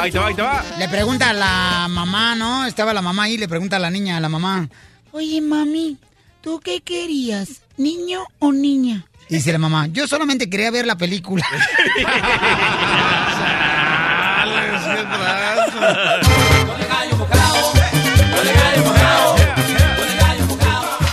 [0.00, 0.64] Ahí va, te va, te va.
[0.78, 2.66] Le pregunta a la mamá, ¿no?
[2.66, 4.68] Estaba la mamá ahí, le pregunta a la niña, a la mamá.
[5.12, 5.96] Oye, mami,
[6.40, 9.04] ¿tú qué querías, niño o niña?
[9.28, 11.46] Dice la mamá, yo solamente quería ver la película.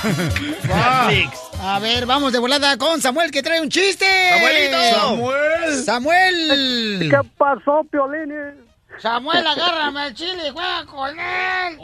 [1.61, 4.05] A ver, vamos de volada con Samuel que trae un chiste.
[4.29, 4.77] ¡Samuelito!
[4.99, 5.83] Samuel.
[5.83, 7.07] Samuel.
[7.09, 8.33] ¿Qué pasó, Piolín?
[8.99, 11.77] Samuel, agárrame el chile y juega con él.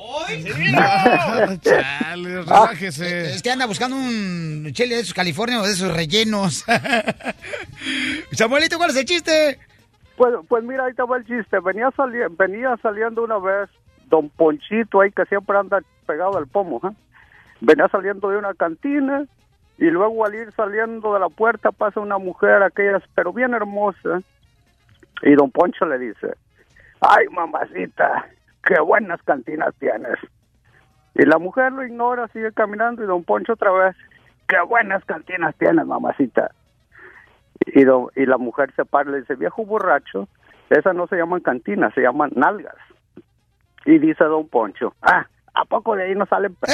[1.61, 3.31] Chale, relájese.
[3.33, 6.65] Es que anda buscando un chile de esos California o de esos rellenos.
[8.31, 9.59] Samuelito, ¿cuál es el chiste?
[10.17, 11.57] Pues, pues mira, ahí te va el chiste.
[11.63, 13.69] Venía, sali- venía saliendo una vez
[14.05, 16.81] don Ponchito ahí que siempre anda pegado al pomo.
[16.83, 16.91] ¿eh?
[17.65, 19.23] Venía saliendo de una cantina
[19.77, 24.19] y luego al ir saliendo de la puerta pasa una mujer aquella, pero bien hermosa.
[25.21, 26.35] Y don Poncho le dice,
[26.99, 28.27] ay mamacita,
[28.65, 30.19] qué buenas cantinas tienes.
[31.15, 33.95] Y la mujer lo ignora, sigue caminando y don Poncho otra vez,
[34.45, 36.51] qué buenas cantinas tienes mamacita.
[37.65, 40.27] Y, y la mujer se para y le dice, viejo borracho,
[40.69, 42.75] esas no se llaman cantinas, se llaman nalgas.
[43.85, 46.55] Y dice don Poncho, ah, ¿a poco de ahí no salen?
[46.55, 46.67] pe-?"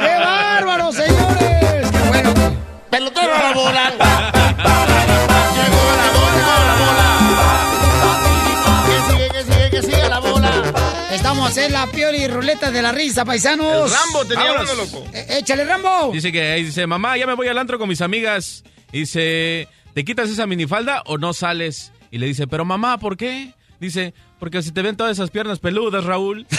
[0.00, 1.90] ¡Qué bárbaro, señores!
[1.90, 2.34] ¡Qué bueno!
[2.90, 3.92] ¡Pelotero a la bola!
[8.86, 10.50] Que sigue, que sigue, que sigue la bola.
[11.12, 13.90] Estamos en la pioli ruleta de la risa, paisanos.
[13.90, 14.72] El Rambo tenía Vámonos.
[14.74, 15.04] uno, loco.
[15.12, 16.10] Eh, Échale, Rambo.
[16.12, 18.64] Dice que ahí dice, mamá, ya me voy al antro con mis amigas.
[18.92, 21.92] Dice, ¿te quitas esa minifalda o no sales?
[22.10, 23.52] Y le dice, pero mamá, ¿por qué?
[23.84, 26.46] Dice, porque si te ven todas esas piernas peludas, Raúl.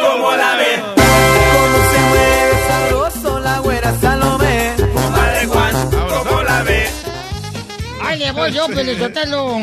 [0.00, 0.78] ¿Cómo la ves?
[0.94, 4.76] ¿Cómo se mueve sabroso la güera Salomé?
[4.94, 7.02] Compadre Juan, ¿cómo la ves?
[8.00, 9.58] Ahí le voy yo, Pelizotelo.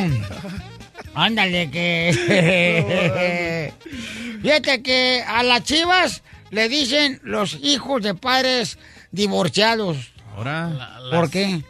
[1.13, 3.71] Ándale, que.
[4.41, 8.77] Fíjate que a las chivas le dicen los hijos de padres
[9.11, 10.11] divorciados.
[10.35, 10.97] Ahora.
[11.09, 11.63] ¿Por qué?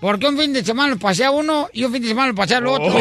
[0.00, 2.34] Porque un fin de semana lo pasé a uno y un fin de semana lo
[2.34, 2.98] pasé al otro.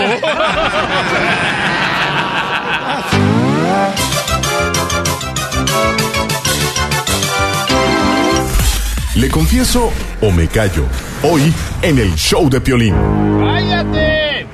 [9.15, 10.85] ¿Le confieso o me callo?
[11.23, 12.95] Hoy en el show de Piolín.
[13.39, 14.45] ¡Cállate!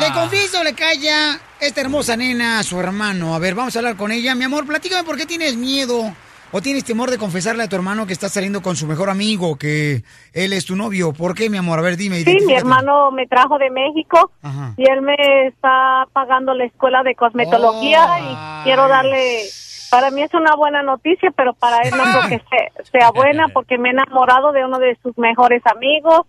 [0.00, 3.34] Le confieso, le calla esta hermosa nena a su hermano.
[3.34, 4.34] A ver, vamos a hablar con ella.
[4.34, 6.12] Mi amor, platícame por qué tienes miedo
[6.52, 9.56] o tienes temor de confesarle a tu hermano que estás saliendo con su mejor amigo,
[9.56, 11.12] que él es tu novio.
[11.12, 11.78] ¿Por qué, mi amor?
[11.78, 12.16] A ver, dime.
[12.24, 14.74] Sí, mi hermano me trajo de México Ajá.
[14.76, 15.14] y él me
[15.46, 19.42] está pagando la escuela de cosmetología y quiero darle,
[19.90, 22.44] para mí es una buena noticia, pero para él no creo que
[22.84, 26.22] se- sea buena porque me he enamorado de uno de sus mejores amigos.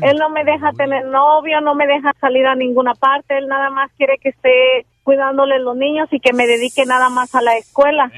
[0.00, 3.68] Él no me deja tener novio, no me deja salir a ninguna parte, él nada
[3.68, 7.56] más quiere que esté cuidándole los niños y que me dedique nada más a la
[7.56, 8.10] escuela.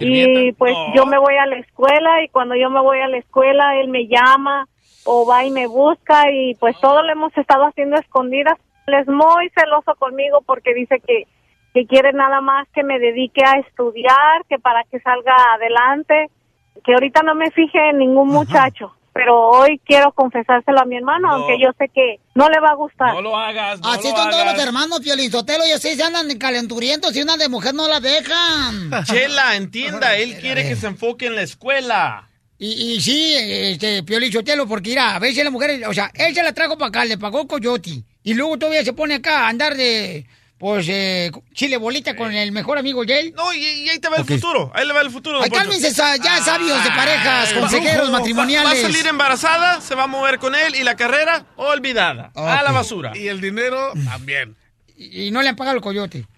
[0.00, 3.18] Y pues yo me voy a la escuela y cuando yo me voy a la
[3.18, 4.66] escuela él me llama
[5.04, 8.58] o va y me busca y pues todo lo hemos estado haciendo escondidas.
[8.88, 11.28] Él es muy celoso conmigo porque dice que,
[11.72, 16.30] que quiere nada más que me dedique a estudiar, que para que salga adelante,
[16.84, 18.92] que ahorita no me fije en ningún muchacho.
[19.14, 22.74] Pero hoy quiero confesárselo a mi hermano, aunque yo sé que no le va a
[22.74, 23.12] gustar.
[23.12, 25.66] No lo hagas, no Así lo son todos los hermanos, Piolizotelo.
[25.66, 28.90] Y así se andan calenturientos y una de mujer no la dejan.
[29.04, 32.28] Chela, entienda, él quiere que se enfoque en la escuela.
[32.58, 36.42] Y, y sí, este, Piolichotelo, porque mira, a veces la mujer, o sea, él se
[36.42, 38.04] la trajo para acá, le pagó coyote.
[38.22, 40.26] Y luego todavía se pone acá a andar de,
[40.62, 43.34] pues, eh, chile bolita con el mejor amigo de él.
[43.36, 44.70] No, y, y ahí te va el futuro.
[44.72, 45.42] Ahí le va el futuro.
[45.42, 48.72] Ay, cálmense, ya sabios de parejas, consejeros Va- matrimoniales.
[48.84, 52.30] Va a salir embarazada, se va a mover con él y la carrera olvidada.
[52.36, 53.10] A la basura.
[53.12, 54.54] Y el dinero también.
[54.96, 56.28] Y, y no le han pagado el coyote.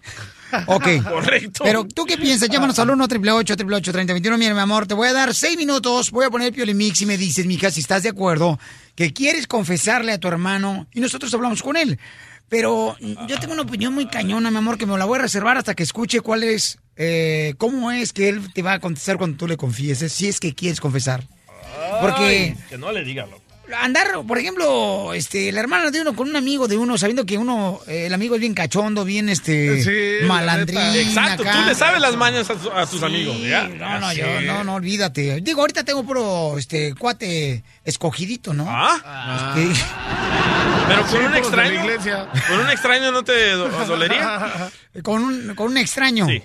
[0.69, 0.87] Ok.
[1.07, 1.63] Correcto.
[1.63, 2.49] Pero, ¿tú qué piensas?
[2.49, 6.11] Llámanos al 1 888 3021 Mira, mi amor, te voy a dar seis minutos.
[6.11, 8.59] Voy a poner el Piolimix y me dices, mija, si estás de acuerdo,
[8.95, 11.99] que quieres confesarle a tu hermano y nosotros hablamos con él.
[12.49, 15.57] Pero yo tengo una opinión muy cañona, mi amor, que me la voy a reservar
[15.57, 19.37] hasta que escuche cuál es, eh, cómo es que él te va a contestar cuando
[19.37, 21.25] tú le confieses, si es que quieres confesar.
[22.01, 23.44] Porque Ay, que no le diga, loco.
[23.81, 27.39] Andar, por ejemplo, este, la hermana de uno con un amigo de uno, sabiendo que
[27.39, 30.79] uno, eh, el amigo es bien cachondo, bien este Sí, la malandrín.
[30.79, 31.53] Exacto, acá.
[31.53, 33.69] tú le sabes las mañas a, tu- a tus amigos, ¿ya?
[33.69, 34.19] No, no, Así.
[34.21, 35.41] yo, no, no, olvídate.
[35.41, 38.67] Digo, ahorita tengo puro, este, cuate escogidito, ¿no?
[38.69, 39.55] ¿Ah?
[39.57, 39.81] Este,
[40.89, 41.81] Pero con Sí, un extraño.
[42.49, 44.71] ¿Con un extraño no te do- dolería?
[45.03, 46.27] con un, con un extraño.
[46.27, 46.43] Sí.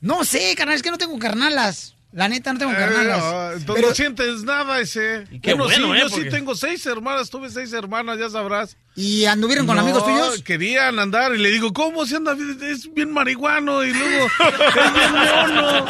[0.00, 1.94] No sé, carnal, es que no tengo carnalas.
[2.12, 3.18] La neta, no tengo Eh, carnalas.
[3.20, 5.26] no, entonces Pero- no sientes nada ese.
[5.42, 6.00] qué Uno bueno, sí, ¿eh?
[6.02, 8.76] yo Porque- sí tengo seis hermanas, tuve seis hermanas, ya sabrás.
[8.96, 10.42] ¿Y anduvieron con No, amigos tuyos?
[10.42, 12.36] Querían andar y le digo, ¿cómo se anda?
[12.62, 14.26] Es bien marihuano y luego
[14.76, 15.86] es bien mono.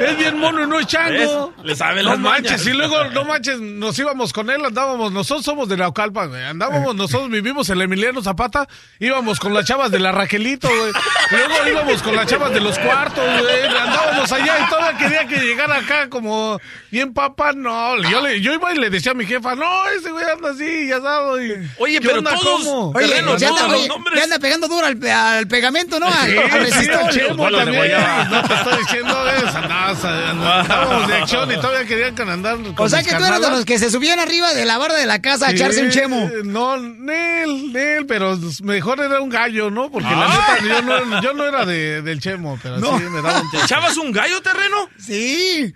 [0.00, 1.52] Es bien mono y no es chango.
[1.56, 1.66] ¿Ves?
[1.66, 2.66] Le sabe No manches, mañas.
[2.66, 6.94] y luego, no manches, nos íbamos con él, andábamos, nosotros somos de Naucalpan, güey, andábamos,
[6.96, 8.66] nosotros vivimos en el Emiliano Zapata,
[8.98, 10.92] íbamos con las chavas de la Raquelito, güey,
[11.30, 15.36] luego íbamos con las chavas de los cuartos, güey, andábamos allá y todavía quería que
[15.44, 16.58] llegara acá como
[16.90, 20.10] bien papá, no, yo, le, yo iba y le decía a mi jefa, no, ese
[20.10, 22.94] güey anda así, ya sabes, y, Oye, ¿qué pero onda, todos-?
[22.96, 26.06] Oye, Terreno, ya anda, todos oye, ya anda pegando duro al, al pegamento, ¿no?
[26.06, 27.00] Al, Sí, al sí, resistor.
[27.04, 27.92] al Chemo de también.
[28.30, 29.58] No te estoy diciendo eso.
[29.58, 33.40] Andabas, andábamos de acción y todavía querían que andar con O sea que tú eres
[33.40, 35.82] de los que se subían arriba de la barra de la casa a Sí, echarse
[35.82, 36.30] un chemo.
[36.44, 39.90] No, Nel, Nel, pero mejor era un gallo, ¿no?
[39.90, 40.56] Porque la Ah.
[40.60, 42.98] neta, yo no, yo no era de, del chemo, pero No.
[42.98, 44.88] sí me daba un ¿Te echabas un gallo terreno?
[44.98, 45.72] Sí.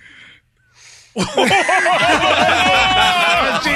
[3.63, 3.71] Sí,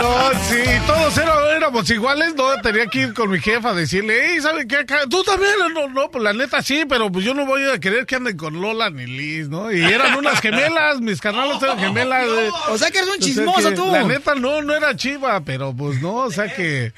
[0.00, 1.18] no, sí, todos
[1.56, 4.84] éramos iguales, no, tenía que ir con mi jefa a decirle, hey, ¿sabe qué?
[5.10, 8.06] Tú también, no, no, pues la neta sí, pero pues yo no voy a querer
[8.06, 9.70] que anden con Lola ni Liz, ¿no?
[9.72, 12.26] Y eran unas gemelas, mis carnalos eran gemelas.
[12.70, 13.90] O sea que eres un O sea chismoso que tú.
[13.90, 16.92] La neta no, no era chiva, pero pues no, o sea que...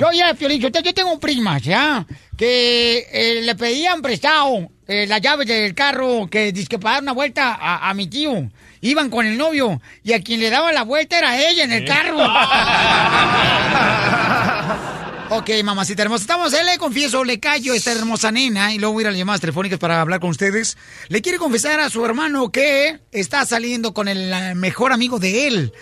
[0.00, 2.06] Yo ya, Piolín, yo, te- yo tengo primas, ¿ya?
[2.36, 7.12] Que eh, le pedían prestado eh, las llaves del carro que dizque para dar una
[7.12, 8.50] vuelta a, a mi tío.
[8.80, 11.84] Iban con el novio y a quien le daba la vuelta era ella en el
[11.84, 12.16] carro.
[15.36, 16.22] ok, mamacita hermosa.
[16.22, 19.08] Estamos, él le confieso, le callo a esta hermosa nena y luego voy a ir
[19.08, 20.78] a las llamadas telefónicas para hablar con ustedes.
[21.08, 25.46] Le quiere confesar a su hermano que está saliendo con el eh, mejor amigo de
[25.46, 25.72] él.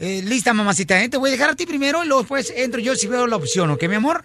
[0.00, 1.08] Eh, lista, mamacita, ¿eh?
[1.08, 3.36] Te voy a dejar a ti primero y luego después entro yo si veo la
[3.36, 4.24] opción, ¿ok, mi amor?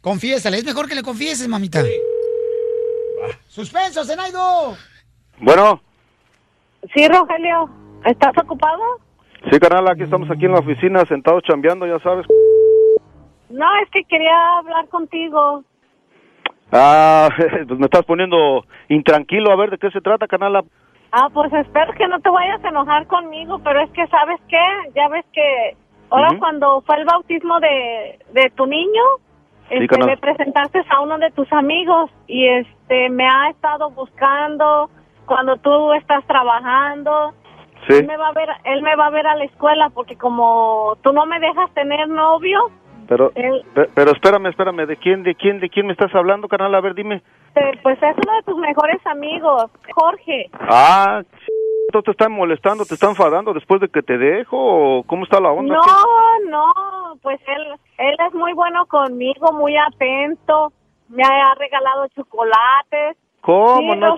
[0.00, 1.84] Confiésale, es mejor que le confieses, mamita.
[3.48, 4.76] ¡Suspenso, Zenaido!
[5.40, 5.82] Bueno,
[6.94, 7.68] Sí, Rogelio,
[8.04, 8.82] ¿estás ocupado?
[9.50, 12.26] sí, carnal, aquí estamos aquí en la oficina sentados chambeando, ya sabes.
[13.50, 15.64] No, es que quería hablar contigo.
[16.72, 17.28] Ah,
[17.68, 20.64] pues me estás poniendo intranquilo, a ver, ¿de qué se trata, carnal?
[21.12, 24.62] Ah, pues espero que no te vayas a enojar conmigo, pero es que, ¿sabes qué?
[24.94, 25.76] Ya ves que
[26.10, 29.02] ahora cuando fue el bautismo de, de tu niño,
[29.68, 34.88] Sí, este, le presentaste a uno de tus amigos y este me ha estado buscando
[35.28, 37.34] cuando tú estás trabajando.
[37.86, 37.94] Sí.
[37.94, 40.96] Él me va a ver, él me va a ver a la escuela porque como
[41.02, 42.58] tú no me dejas tener novio,
[43.06, 46.48] Pero, él, pe- pero espérame, espérame, ¿de quién, de quién, de quién me estás hablando,
[46.48, 46.74] carnal?
[46.74, 47.22] A ver, dime.
[47.54, 50.50] te- pues es uno de tus mejores amigos, Jorge.
[50.60, 51.48] Ah, ch-
[51.86, 55.52] ¿esto te están molestando, te están enfadando después de que te dejo cómo está la
[55.52, 55.74] onda?
[55.74, 56.72] No, no,
[57.22, 57.62] pues él,
[57.98, 60.72] él es muy bueno conmigo, muy atento,
[61.08, 63.16] me ha regalado chocolates.
[63.40, 64.16] ¿Cómo Sí, no, no.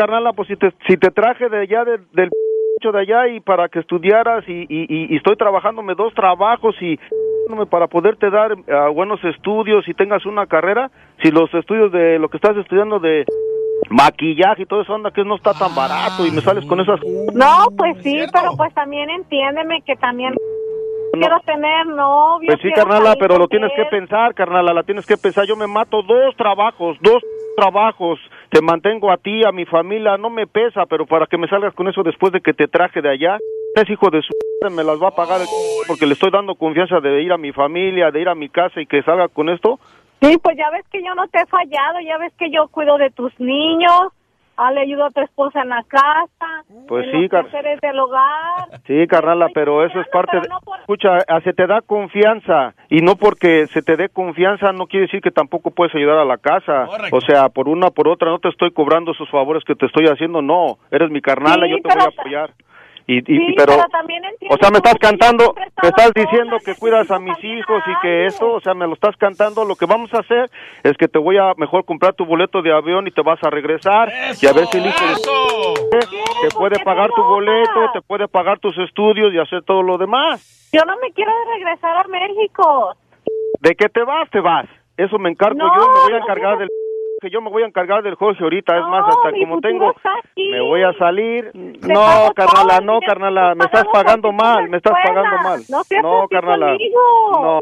[0.00, 0.32] Carnala?
[0.32, 2.30] Pues si te, si te traje de allá, de- del
[2.82, 6.98] de allá y para que estudiaras y, y, y- y estoy trabajándome dos trabajos y
[7.70, 10.90] para poderte dar ah, buenos estudios y tengas una carrera,
[11.22, 13.26] si los estudios de lo que estás estudiando de
[13.90, 17.00] maquillaje y todo eso anda que no está tan barato y me sales con esas
[17.34, 20.34] No, pues sí, pero pues también entiéndeme que también
[21.12, 22.46] quiero tener novio.
[22.46, 25.44] Pues sí, carnala, pero lo tienes que pensar, carnala, la tienes que pensar.
[25.46, 27.20] Yo me mato dos trabajos, dos
[27.56, 28.18] trabajos.
[28.50, 31.74] Te mantengo a ti, a mi familia, no me pesa, pero para que me salgas
[31.74, 33.38] con eso después de que te traje de allá,
[33.74, 34.32] ese hijo de su
[34.68, 35.40] me las va a pagar
[35.86, 38.78] porque le estoy dando confianza de ir a mi familia, de ir a mi casa
[38.80, 39.80] y que salga con esto.
[40.20, 42.98] Sí, pues ya ves que yo no te he fallado, ya ves que yo cuido
[42.98, 44.12] de tus niños,
[44.60, 47.80] ah, le ayudo a tu esposa en la casa, Pues en sí, los car- quehaceres
[47.80, 48.80] del hogar.
[48.86, 50.48] Sí, carnala, pero eso es parte de...
[50.80, 55.06] Escucha, ah, se te da confianza y no porque se te dé confianza no quiere
[55.06, 56.86] decir que tampoco puedes ayudar a la casa.
[57.12, 60.06] O sea, por una por otra no te estoy cobrando esos favores que te estoy
[60.06, 60.78] haciendo, no.
[60.90, 62.50] Eres mi carnala, Sí, yo te pero voy a apoyar.
[63.10, 66.76] Y, y- Sí, pero, pero también o sea, me estás cantando, me estás diciendo que
[66.76, 69.64] cuidas a mis hijos y que eso, o sea, me lo estás cantando.
[69.64, 70.48] Lo que vamos a hacer
[70.84, 73.50] es que te voy a mejor comprar tu boleto de avión y te vas a
[73.50, 75.04] regresar y a ver si el hijo
[75.90, 79.98] de te puede pagar tu boleto, te puede pagar tus estudios y hacer todo lo
[79.98, 80.70] demás.
[80.72, 82.94] Yo no me quiero regresar a México.
[83.60, 84.30] ¿De qué te vas?
[84.30, 84.66] Te vas.
[84.96, 86.68] Eso me encargo No, yo, me voy a no, encargar del
[87.20, 89.94] que yo me voy a encargar del Jorge ahorita, es más, hasta como tengo
[90.36, 91.50] me voy a salir.
[91.52, 95.62] Te No, carnala, no, carnala, me estás pagando mal, me estás pagando mal.
[95.68, 96.72] No No, carnala.
[96.72, 97.60] No.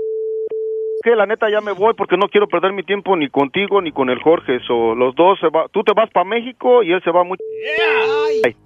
[1.02, 3.92] Que la neta ya me voy porque no quiero perder mi tiempo ni contigo ni
[3.92, 7.00] con el Jorge, eso, los dos se va, tú te vas para México y él
[7.04, 7.42] se va mucho.
[8.44, 8.56] Ay.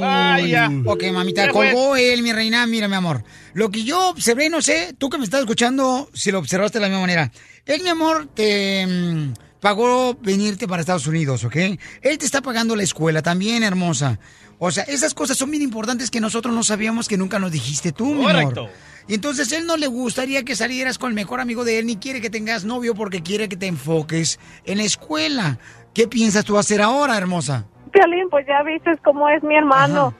[0.00, 0.68] Vaya.
[0.86, 2.66] Ok, mamita, colgó él, mi reina.
[2.66, 3.22] Mira, mi amor.
[3.54, 6.82] Lo que yo observé, no sé, tú que me estás escuchando, si lo observaste de
[6.82, 7.30] la misma manera.
[7.66, 11.56] Él, mi amor, te mm, pagó venirte para Estados Unidos, ¿ok?
[12.02, 14.18] Él te está pagando la escuela también, hermosa.
[14.58, 17.92] O sea, esas cosas son bien importantes que nosotros no sabíamos que nunca nos dijiste
[17.92, 18.60] tú, mi Correcto.
[18.60, 18.72] amor.
[19.08, 21.96] Y entonces él no le gustaría que salieras con el mejor amigo de él, ni
[21.96, 25.58] quiere que tengas novio porque quiere que te enfoques en la escuela.
[25.94, 27.66] ¿Qué piensas tú hacer ahora, hermosa?
[27.90, 30.14] Piolín, pues ya viste cómo es mi hermano.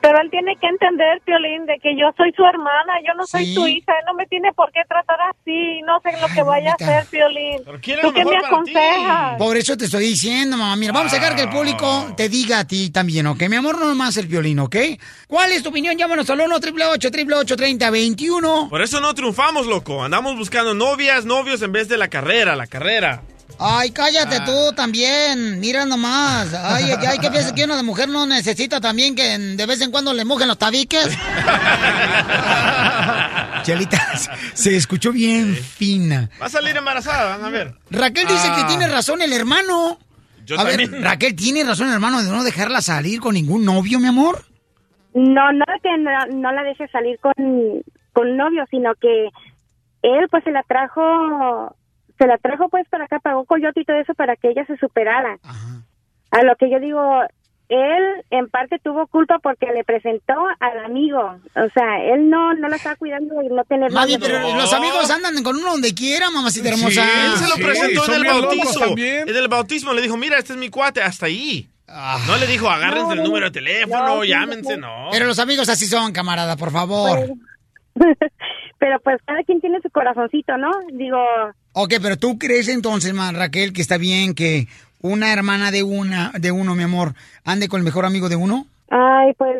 [0.00, 3.44] Pero él tiene que entender, Piolín, de que yo soy su hermana, yo no soy
[3.46, 3.54] Sí.
[3.54, 6.70] su hija, él no me tiene por qué tratar así, no sé lo que vaya
[6.70, 7.62] a hacer, Piolín.
[7.64, 9.36] ¿Tú qué me aconsejas?
[9.38, 10.76] Por eso te estoy diciendo, mamá.
[10.76, 13.42] Mira, vamos a dejar que el público te diga a ti también, ¿ok?
[13.48, 14.76] Mi amor, no nomás el violín, ¿ok?
[15.26, 15.96] ¿Cuál es tu opinión?
[15.96, 20.02] Llámanos al 1 888 3021 Por eso no triunfamos, loco.
[20.02, 23.22] Andamos buscando novias, novios en vez de la carrera, la carrera.
[23.58, 24.44] Ay, cállate Ah.
[24.44, 25.60] tú también.
[25.60, 26.52] Mira nomás.
[26.54, 29.90] Ay, ay, ay, ¿qué piensas que una mujer no necesita también que de vez en
[29.90, 31.08] cuando le mojen los tabiques?
[33.62, 33.98] Chelita,
[34.54, 36.30] se escuchó bien fina.
[36.40, 37.74] Va a salir embarazada, van a ver.
[37.90, 38.56] Raquel dice Ah.
[38.56, 39.98] que tiene razón el hermano.
[40.46, 40.90] Yo a ver.
[41.02, 44.44] Raquel, ¿tiene razón el hermano de no dejarla salir con ningún novio, mi amor?
[45.14, 47.32] No, no que no, no la deje salir con,
[48.12, 49.26] con novio, sino que
[50.02, 51.74] él pues se la trajo,
[52.20, 54.76] se la trajo pues para acá, pagó coyote y todo eso para que ella se
[54.76, 55.38] superara.
[56.30, 57.02] A lo que yo digo,
[57.70, 61.18] él en parte tuvo culpa porque le presentó al amigo,
[61.56, 65.10] o sea, él no, no la estaba cuidando y no tener Mami, pero los amigos
[65.10, 67.02] andan con uno donde quiera, mamacita hermosa.
[67.02, 68.98] él se lo presentó en el bautizo.
[68.98, 71.70] En el bautismo le dijo, mira, este es mi cuate, hasta ahí.
[71.88, 72.20] Ah.
[72.26, 75.08] No le dijo, agárrense No, el número de teléfono, llámense, no.
[75.10, 77.30] Pero los amigos así son, camarada, por favor.
[78.78, 80.70] Pero pues cada quien tiene su corazoncito, ¿no?
[80.92, 81.18] Digo,
[81.72, 84.66] Ok, pero tú crees entonces, ma, Raquel, que está bien que
[85.00, 87.10] una hermana de una, de uno, mi amor,
[87.44, 88.66] ande con el mejor amigo de uno?
[88.90, 89.56] Ay, pues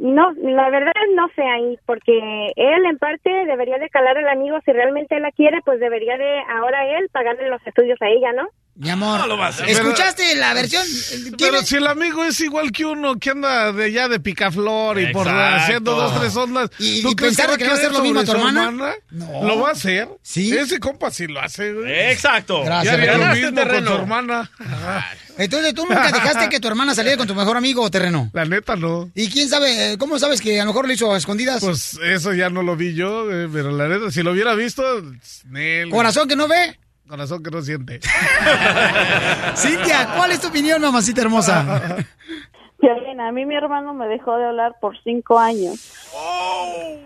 [0.00, 4.58] no, la verdad no sé ahí, porque él en parte debería de calar al amigo,
[4.64, 8.32] si realmente él la quiere, pues debería de ahora él pagarle los estudios a ella,
[8.32, 8.48] ¿no?
[8.74, 9.68] Mi amor, No lo va a hacer.
[9.68, 10.84] ¿escuchaste la versión?
[11.38, 15.12] Pero si el amigo es igual que uno que anda de allá de picaflor y
[15.12, 16.70] por haciendo dos, tres ondas.
[16.78, 18.94] ¿Y- ¿tú y crees pensaba que le va a hacer lo mismo a tu hermana?
[19.10, 19.44] No.
[19.44, 20.08] ¿Lo va a hacer?
[20.22, 20.56] ¿Sí?
[20.56, 21.92] Ese compa sí lo hace, güey.
[22.12, 22.62] Exacto.
[22.64, 24.50] Gracias, Ya lo mismo con su hermana.
[25.38, 28.30] Entonces, ¿tú nunca dejaste que tu hermana saliera con tu mejor amigo o terreno?
[28.34, 29.10] La neta no.
[29.14, 31.60] ¿Y quién sabe, eh, cómo sabes que a lo mejor lo hizo a escondidas?
[31.60, 34.82] Pues eso ya no lo vi yo, eh, pero la neta, si lo hubiera visto,
[35.48, 36.78] Nel, ¿Corazón que no ve?
[37.12, 38.00] Corazón que no siente.
[39.54, 41.60] Cintia, ¿cuál es tu opinión, mamacita hermosa?
[43.20, 45.92] A mí mi hermano me dejó de hablar por cinco años.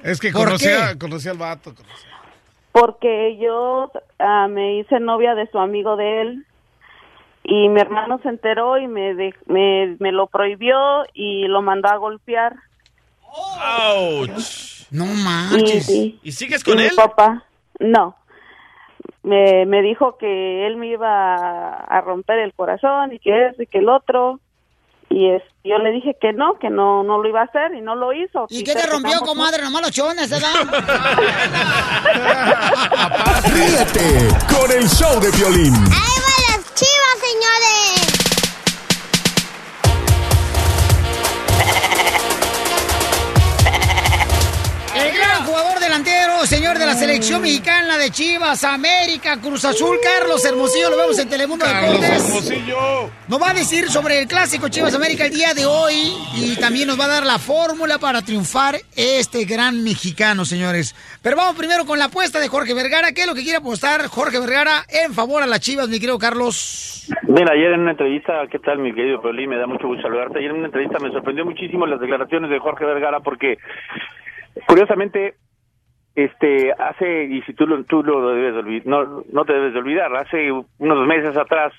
[0.04, 1.74] Es que ¿Por conocía, conocía al vato.
[1.74, 2.08] conocía.
[2.70, 3.90] porque yo
[4.20, 6.46] ah, me hice novia de su amigo de él
[7.42, 10.76] y mi hermano se enteró y me, de- me, me lo prohibió
[11.14, 12.54] y lo mandó a golpear.
[13.24, 14.86] Ouch.
[14.92, 15.88] No manches.
[15.90, 16.92] Y, ¿Y sigues y con mi él?
[16.94, 17.42] papá,
[17.80, 18.14] no.
[19.26, 23.66] Me, me dijo que él me iba a, romper el corazón y que eso y
[23.66, 24.38] que el otro.
[25.10, 27.80] Y es, yo le dije que no, que no no lo iba a hacer y
[27.80, 28.46] no lo hizo.
[28.50, 29.62] ¿Y qué te rompió, comadre?
[29.62, 30.48] Nomás los chones, ¿verdad?
[33.52, 35.74] Ríete con el show de violín.
[35.74, 38.15] ¡Ahí van las chivas, señores!
[45.96, 51.18] Delantero, señor de la selección mexicana de Chivas, América, Cruz Azul, Carlos Hermosillo, lo vemos
[51.18, 52.28] en Telemundo Carlos Deportes.
[52.28, 53.10] Hermosillo.
[53.28, 56.88] Nos va a decir sobre el clásico Chivas América el día de hoy y también
[56.88, 60.94] nos va a dar la fórmula para triunfar este gran mexicano, señores.
[61.22, 63.12] Pero vamos primero con la apuesta de Jorge Vergara.
[63.12, 66.18] ¿Qué es lo que quiere apostar Jorge Vergara en favor a las Chivas, mi querido
[66.18, 67.06] Carlos?
[67.22, 69.48] Mira, ayer en una entrevista, ¿qué tal mi querido Peolín?
[69.48, 70.40] Me da mucho gusto saludarte.
[70.40, 73.56] Ayer en una entrevista me sorprendió muchísimo las declaraciones de Jorge Vergara porque,
[74.66, 75.36] curiosamente,
[76.16, 79.78] este, hace, y si tú lo, tú lo debes de no, no te debes de
[79.78, 81.72] olvidar, hace unos meses atrás,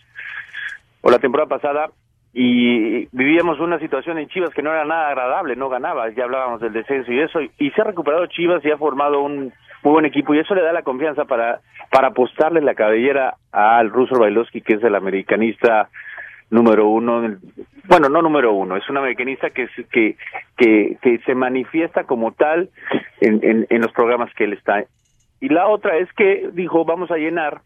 [1.02, 1.90] o la temporada pasada,
[2.34, 6.62] y vivíamos una situación en Chivas que no era nada agradable, no ganaba, ya hablábamos
[6.62, 9.52] del descenso y eso, y se ha recuperado Chivas y ha formado un
[9.84, 11.60] muy buen equipo y eso le da la confianza para
[11.92, 15.90] para apostarle la cabellera al ruso Bailovsky, que es el americanista
[16.50, 17.22] número uno,
[17.88, 20.16] bueno, no número uno, es un americanista que, que,
[20.58, 22.70] que, se manifiesta como tal
[23.22, 24.84] en, en, los programas que él está.
[25.40, 27.62] Y la otra es que dijo, vamos a llenar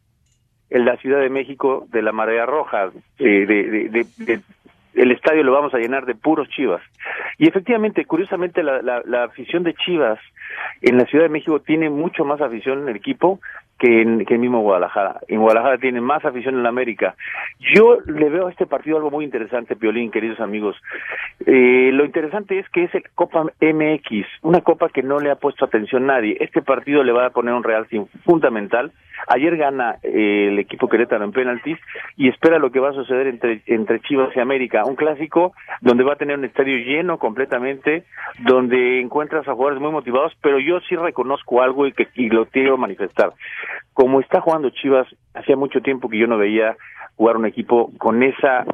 [0.70, 4.42] en la Ciudad de México de la marea roja, de- de-
[4.94, 6.82] el estadio lo vamos a llenar de puros Chivas.
[7.38, 10.20] Y efectivamente, curiosamente, la, la, la afición de Chivas
[10.82, 13.40] en la Ciudad de México tiene mucho más afición en el equipo
[13.82, 15.22] que en, que mismo Guadalajara.
[15.28, 17.16] En Guadalajara tiene más afición en América.
[17.74, 20.76] Yo le veo a este partido algo muy interesante, Piolín, queridos amigos.
[21.48, 25.36] Eh, lo interesante es que es el Copa MX, una copa que no le ha
[25.36, 26.38] puesto atención nadie.
[26.40, 27.88] Este partido le va a poner un real
[28.24, 28.92] fundamental.
[29.28, 31.78] Ayer gana eh, el equipo Querétaro en penaltis
[32.18, 34.84] y espera lo que va a suceder entre, entre Chivas y América.
[34.86, 38.04] Un clásico donde va a tener un estadio lleno completamente,
[38.40, 42.46] donde encuentras a jugadores muy motivados, pero yo sí reconozco algo y, que, y lo
[42.46, 43.34] quiero manifestar.
[43.94, 46.76] Como está jugando Chivas, hacía mucho tiempo que yo no veía
[47.16, 48.66] jugar un equipo con esa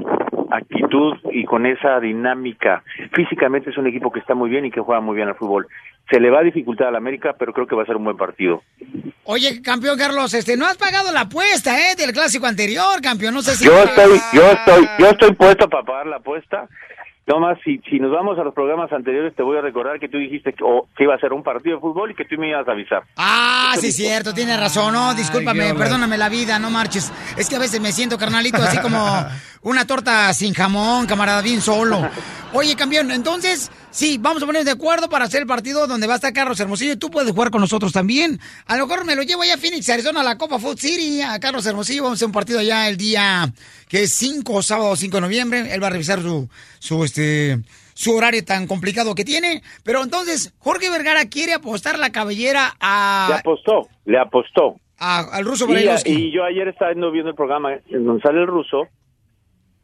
[0.51, 2.83] actitud y con esa dinámica.
[3.13, 5.67] Físicamente es un equipo que está muy bien y que juega muy bien al fútbol.
[6.09, 8.15] Se le va a dificultar al América, pero creo que va a ser un buen
[8.15, 8.63] partido.
[9.25, 11.95] Oye, campeón Carlos, este, no has pagado la apuesta, ¿eh?
[11.97, 13.33] Del clásico anterior, campeón.
[13.33, 13.65] No sé si.
[13.65, 16.69] Yo estoy, yo estoy, yo estoy puesto para pagar la apuesta.
[17.27, 20.17] Tomás, si, si nos vamos a los programas anteriores, te voy a recordar que tú
[20.17, 22.47] dijiste que, o- que iba a ser un partido de fútbol y que tú me
[22.47, 23.03] ibas a avisar.
[23.17, 24.93] Ah, sí, cierto, tienes razón.
[24.93, 27.11] No, discúlpame, perdóname la vida, no marches.
[27.35, 28.97] Es que a veces me siento, carnalito, así como
[29.69, 32.09] una torta sin jamón, camarada, bien solo.
[32.53, 36.13] Oye, campeón, entonces, sí, vamos a ponernos de acuerdo para hacer el partido donde va
[36.13, 38.39] a estar Carlos Hermosillo y tú puedes jugar con nosotros también.
[38.67, 41.21] A lo mejor me lo llevo allá a Phoenix, Arizona, a la Copa Food City,
[41.21, 42.03] a Carlos Hermosillo.
[42.03, 43.51] Vamos a hacer un partido allá el día
[43.89, 45.73] que es 5, sábado 5 de noviembre.
[45.73, 46.49] Él va a revisar su,
[46.79, 47.59] su, este,
[47.93, 49.61] su horario tan complicado que tiene.
[49.83, 54.77] Pero entonces, Jorge Vergara quiere apostar la cabellera Le a, apostó, le apostó.
[54.99, 55.65] a- al ruso
[56.05, 58.87] Y, y yo ayer estaba viendo el programa en donde sale el ruso,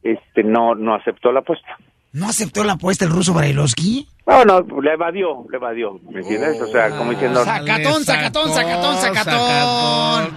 [0.03, 1.77] este no no aceptó la apuesta.
[2.13, 4.07] ¿No aceptó la apuesta el ruso Brailovsky?
[4.27, 6.61] No, no, le evadió, le evadió, ¿me entiendes?
[6.61, 7.43] O sea, como diciendo...
[7.43, 8.97] Sacatón, sacatón, sacatón,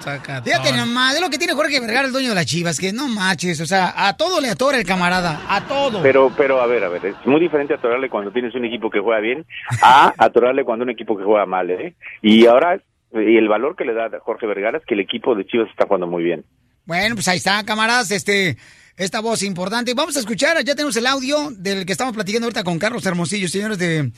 [0.01, 0.43] sacatón.
[0.43, 3.09] Fíjate nomás, es lo que tiene Jorge Vergara, el dueño de las chivas, que no
[3.09, 6.01] manches, o sea, a todo le atora el camarada, a todo.
[6.03, 9.01] Pero, pero, a ver, a ver, es muy diferente atorarle cuando tienes un equipo que
[9.01, 9.45] juega bien
[9.83, 11.95] a atorarle cuando un equipo que juega mal, ¿eh?
[12.23, 12.81] Y ahora,
[13.13, 15.85] y el valor que le da Jorge Vergara es que el equipo de Chivas está
[15.85, 16.43] jugando muy bien.
[16.87, 18.57] Bueno, pues ahí está, camaradas, este,
[18.97, 19.95] esta voz importante.
[19.95, 23.49] Vamos a escuchar, ya tenemos el audio del que estamos platicando ahorita con Carlos Hermosillo,
[23.49, 24.11] señores de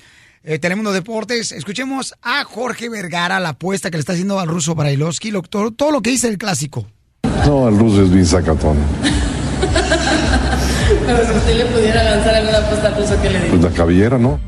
[0.45, 1.53] eh, Telemundo Deportes.
[1.53, 5.72] Escuchemos a Jorge Vergara, la apuesta que le está haciendo al ruso Brailovsky, lo- todo,
[5.72, 6.87] todo lo que dice el clásico.
[7.47, 8.79] No, el ruso es bien sacatón.
[11.07, 13.51] Pero si usted le pudiera lanzar alguna apuesta al ruso, ¿qué le diría?
[13.51, 14.41] Pues la cabellera, ¿no?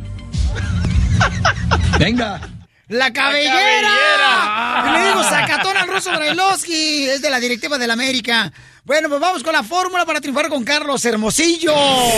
[1.99, 2.41] Venga.
[2.89, 4.85] ¡La cabellera!
[4.89, 8.53] Y le digo sacatón al ruso Brailovsky, es de la directiva del América.
[8.91, 11.73] Bueno, pues vamos con la fórmula para triunfar con Carlos Hermosillo.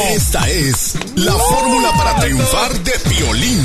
[0.09, 3.61] Esta es la fórmula para triunfar de violín.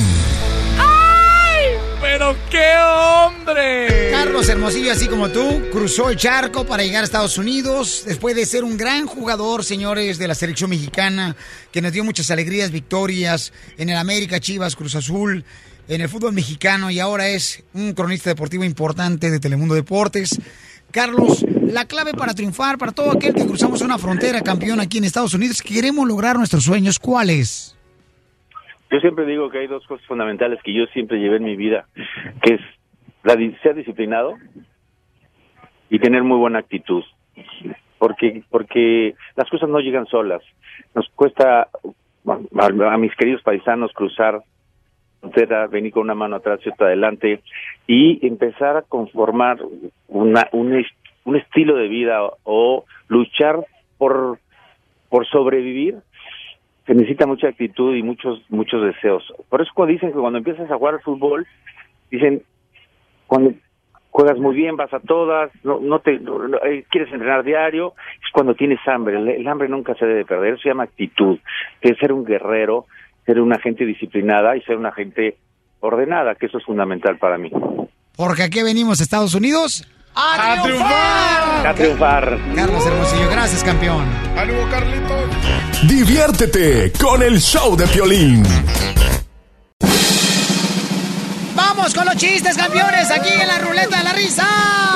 [2.02, 4.12] ¡Pero qué hombre!
[4.12, 8.46] Carlos Hermosillo, así como tú, cruzó el charco para llegar a Estados Unidos después de
[8.46, 11.38] ser un gran jugador, señores, de la selección mexicana,
[11.72, 15.46] que nos dio muchas alegrías, victorias en el América, Chivas, Cruz Azul,
[15.88, 20.38] en el fútbol mexicano y ahora es un cronista deportivo importante de Telemundo Deportes.
[20.92, 25.04] Carlos, la clave para triunfar, para todo aquel que cruzamos una frontera, campeón aquí en
[25.04, 27.78] Estados Unidos, que queremos lograr nuestros sueños, ¿cuál es?
[28.90, 31.88] Yo siempre digo que hay dos cosas fundamentales que yo siempre llevé en mi vida,
[32.42, 32.62] que es
[33.24, 34.36] la, ser disciplinado
[35.90, 37.04] y tener muy buena actitud.
[37.98, 40.42] Porque, porque las cosas no llegan solas.
[40.94, 44.42] Nos cuesta a, a mis queridos paisanos cruzar
[45.20, 47.42] frontera, venir con una mano atrás y otra adelante
[47.88, 49.60] y empezar a conformar
[50.08, 50.86] una, un,
[51.24, 53.66] un estilo de vida o, luchar
[53.98, 54.38] por,
[55.10, 55.96] por sobrevivir
[56.86, 59.24] se necesita mucha actitud y muchos muchos deseos.
[59.50, 61.46] Por eso cuando dicen que cuando empiezas a jugar al fútbol,
[62.10, 62.44] dicen
[63.28, 63.54] cuando
[64.10, 68.32] juegas muy bien, vas a todas, no, no te no- eh, quieres entrenar diario, es
[68.34, 69.18] cuando tienes hambre.
[69.18, 71.40] El, hambre nunca se debe perder, eso se llama actitud,
[71.82, 72.86] que ser un guerrero,
[73.26, 75.36] ser una gente disciplinada y ser una gente
[75.80, 77.52] ordenada, que eso es fundamental para mí.
[78.16, 81.68] Porque aquí venimos a Estados Unidos a, A triunfar.
[81.68, 82.40] A triunfar.
[82.56, 84.06] Carlos Hermosillo, gracias, campeón.
[84.36, 85.30] ¡Ánimo, Carlitos!
[85.88, 88.44] Diviértete con el show de Piolín.
[91.56, 94.48] Vamos con los chistes, campeones, aquí en la ruleta de la risa.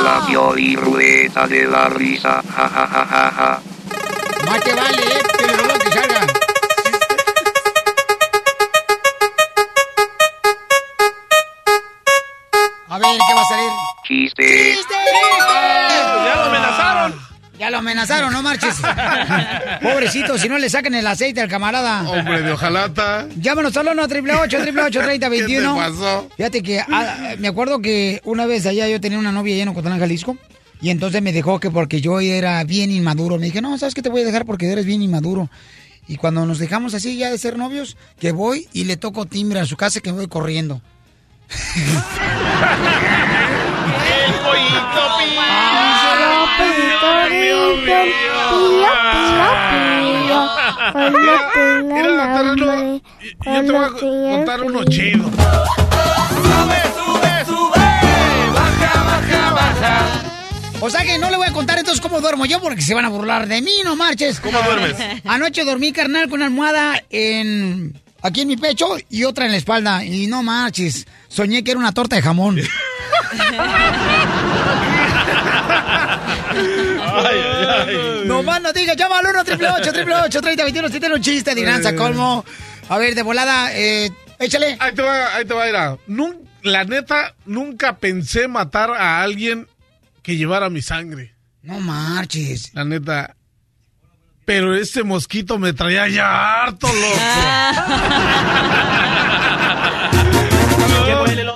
[0.04, 2.42] La Pioli Ruleta de la Risa.
[2.56, 3.62] Ja, ja, ja, ja, ja.
[4.48, 5.41] Más te vale, eh,
[13.10, 13.72] ver, ¿qué va a salir?
[14.08, 14.76] Chiste.
[16.26, 17.32] ¡Ya lo amenazaron!
[17.60, 18.76] Ya lo amenazaron, no marches.
[19.84, 22.10] Pobrecito, si no le sacan el aceite al camarada.
[22.10, 23.28] Hombre de ojalata.
[23.38, 26.30] Llámanos al 1 888 888 3021 ¿Qué te pasó?
[26.38, 29.70] Fíjate que ah, me acuerdo que una vez allá yo tenía una novia allá en
[29.70, 30.38] Ocotlán, Jalisco.
[30.82, 33.38] Y entonces me dejó que porque yo era bien inmaduro.
[33.38, 34.48] Me dije, no, ¿sabes qué te voy a dejar?
[34.48, 35.48] Porque eres bien inmaduro.
[36.08, 39.60] Y cuando nos dejamos así ya de ser novios, que voy y le toco timbre
[39.60, 40.82] a su casa que me voy corriendo.
[44.26, 45.02] El pollito
[53.46, 55.30] Yo te voy a contar uno chido.
[60.84, 63.06] O sea que no le voy a contar entonces cómo duermo yo porque se van
[63.06, 64.40] a burlar de mí, no marches.
[64.40, 64.96] ¿Cómo duermes?
[65.26, 69.58] Anoche dormí, carnal, con una almohada en aquí en mi pecho y otra en la
[69.58, 70.04] espalda.
[70.06, 72.60] Y no marches, soñé que era una torta de jamón.
[78.26, 81.96] No más no digas, llama al 1 888 3021 si tiene un chiste de Granza
[81.96, 82.46] Colmo.
[82.90, 84.78] A ver, de volada, eh, échale.
[84.80, 85.98] Ahí te va, ahí te va, mira.
[86.08, 89.68] Nun- la neta, nunca pensé matar a alguien
[90.22, 91.34] que llevara mi sangre.
[91.64, 92.72] No marches.
[92.74, 93.36] La neta.
[94.52, 96.98] Pero este mosquito me traía ya harto, loco.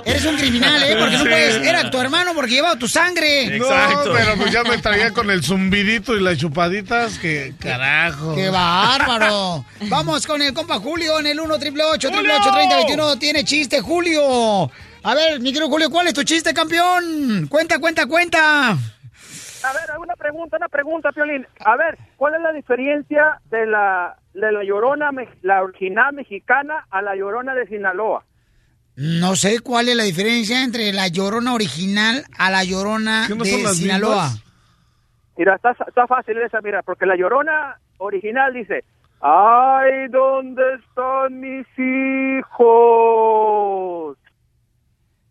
[0.06, 0.96] Eres un criminal, ¿eh?
[0.98, 1.56] Porque no puedes.
[1.56, 3.58] Era tu hermano porque llevaba tu sangre.
[3.58, 3.66] No,
[4.14, 8.34] pero pues ya me traía con el zumbidito y las chupaditas, que carajo.
[8.34, 9.66] ¡Qué bárbaro!
[9.90, 14.70] Vamos con el compa Julio en el 1 888 3021 Tiene chiste, Julio.
[15.02, 17.46] A ver, mi querido Julio, ¿cuál es tu chiste, campeón?
[17.50, 18.78] Cuenta, cuenta, cuenta.
[19.66, 21.44] A ver, una pregunta, una pregunta, Piolín.
[21.64, 25.10] A ver, ¿cuál es la diferencia de la de la llorona,
[25.42, 28.24] la original mexicana a la llorona de Sinaloa?
[28.94, 33.50] No sé cuál es la diferencia entre la llorona original a la llorona no de
[33.74, 34.28] Sinaloa.
[34.28, 34.44] mismas?
[35.36, 38.84] Mira, está, está fácil esa, mira, porque la llorona original dice,
[39.20, 41.66] ay, ¿dónde están mis
[42.38, 42.96] hijos?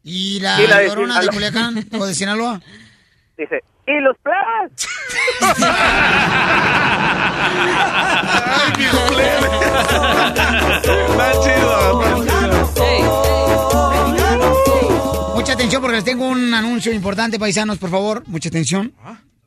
[0.04, 1.34] ¿Y la, Y la de llorona de Sinaloa.
[1.34, 2.62] Culiacán o de Sinaloa?
[3.38, 4.88] Dice, ¿y los plebes?
[15.36, 18.24] Mucha atención porque les tengo un anuncio importante, paisanos, por favor.
[18.28, 18.94] Mucha atención.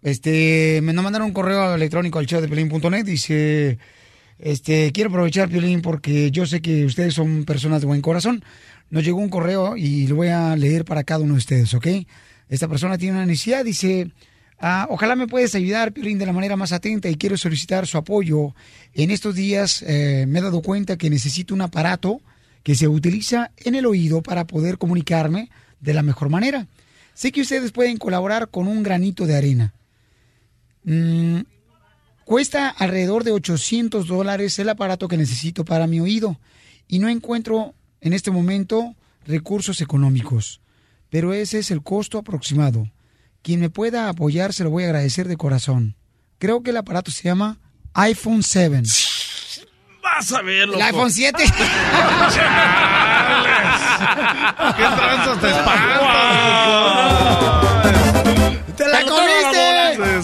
[0.03, 3.05] Este, me mandaron un correo electrónico al show de Pelín.net.
[3.05, 3.79] Dice,
[4.39, 8.45] este, quiero aprovechar, Pelín, porque yo sé que ustedes son personas de buen corazón.
[8.91, 11.87] Nos llegó un correo y lo voy a leer para cada uno de ustedes, ¿ok?
[12.49, 14.11] Esta persona tiene una necesidad, dice,
[14.59, 17.99] ah, ojalá me puedes ayudar, Piolín, de la manera más atenta y quiero solicitar su
[17.99, 18.55] apoyo.
[18.95, 22.21] En estos días eh, me he dado cuenta que necesito un aparato
[22.63, 26.67] que se utiliza en el oído para poder comunicarme de la mejor manera.
[27.15, 29.75] Sé que ustedes pueden colaborar con un granito de arena.
[30.85, 31.41] Mm,
[32.25, 36.39] cuesta alrededor de 800 dólares el aparato que necesito para mi oído
[36.87, 38.95] y no encuentro en este momento
[39.27, 40.61] recursos económicos.
[41.11, 42.91] Pero ese es el costo aproximado.
[43.43, 45.97] Quien me pueda apoyar se lo voy a agradecer de corazón.
[46.39, 47.59] Creo que el aparato se llama
[47.95, 48.83] iPhone 7.
[50.03, 50.79] Vas a ver, loco.
[50.79, 51.45] El iPhone 7.
[54.77, 55.49] ¿Qué tranzas te
[58.77, 59.68] ¡Te la comiste!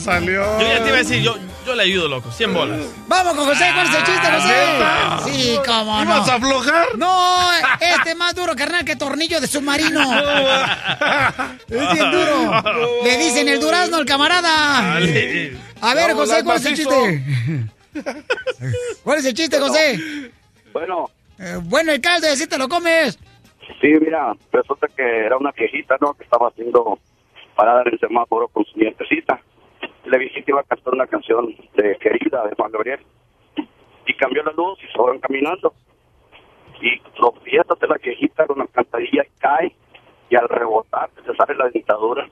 [0.04, 0.42] Salió.
[0.60, 1.34] Yo ya te iba a decir, yo,
[1.66, 2.30] yo le ayudo, loco.
[2.30, 2.78] 100 bolas.
[3.08, 5.18] Vamos con José, ¿cuál es el chiste, ¿neta?
[5.18, 5.32] José?
[5.32, 6.02] Sí, cómo no.
[6.02, 6.86] ¿Ibas a aflojar?
[6.98, 10.00] No, este es más duro, carnal, que tornillo de submarino.
[11.68, 12.62] es bien duro.
[13.02, 14.82] Le dicen el durazno al camarada.
[14.94, 15.56] Dale.
[15.80, 17.24] A ver, Vamos, José, ¿cuál es el chiste?
[19.02, 20.30] ¿Cuál es el chiste, José?
[20.72, 23.18] Bueno, Eh, bueno, el caldo, así te lo comes.
[23.80, 26.12] sí, mira, resulta que era una viejita, ¿no?
[26.14, 26.98] Que estaba haciendo
[27.56, 29.40] parada en el semáforo con su nietecita.
[30.06, 33.00] La viejita iba a cantar una canción de querida de Juan Gabriel.
[34.06, 35.72] Y cambió la luz y se fueron caminando.
[36.80, 39.74] Y tropiézate la viejita con una cantadilla y cae.
[40.28, 42.28] Y al rebotar se sale la dentadura.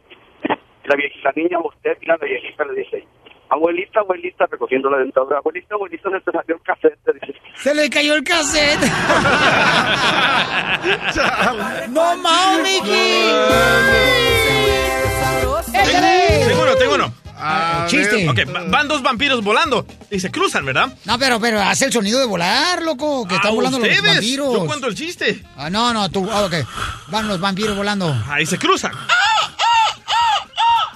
[0.85, 3.07] Y la viejita niña voltea y la viejita le dice,
[3.49, 6.99] abuelita, abuelita, recogiendo la dentadura, abuelita, abuelita, se te salió el cassette.
[7.15, 8.81] Dice, Se le cayó el cassette.
[11.91, 13.31] no mames, Mickey.
[15.75, 16.47] ¡Échale!
[16.49, 17.22] Tengo uno, tengo uno.
[17.45, 18.29] Ah, chiste.
[18.29, 20.95] Ok, va- van dos vampiros volando y se cruzan, ¿verdad?
[21.05, 24.03] No, pero, pero, hace el sonido de volar, loco, que Ah, están volando los ustedes.
[24.15, 24.53] vampiros.
[24.55, 25.43] Yo cuento el chiste.
[25.57, 26.55] Ah, no, no, tú, ah, ok.
[27.09, 28.15] Van los vampiros volando.
[28.29, 28.93] Ahí se cruzan.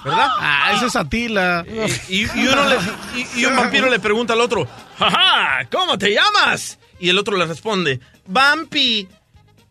[0.03, 0.27] ¿Verdad?
[0.39, 1.65] Ah, esa es Atila.
[2.07, 2.77] Y, y uno le-
[3.19, 4.67] y- y un vampiro le pregunta al otro,
[4.97, 5.67] ¡Jaja!
[5.69, 6.77] ¿Cómo te llamas?
[6.99, 9.07] Y el otro le responde, Vampi.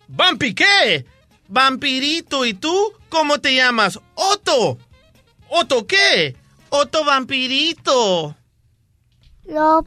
[0.09, 1.07] ¿Vampi qué?
[1.49, 2.45] Vampirito.
[2.45, 2.93] ¿Y tú?
[3.09, 3.99] ¿Cómo te llamas?
[4.15, 4.79] Otto.
[5.49, 6.37] ¿Otto qué?
[6.77, 8.37] Otto Vampirito.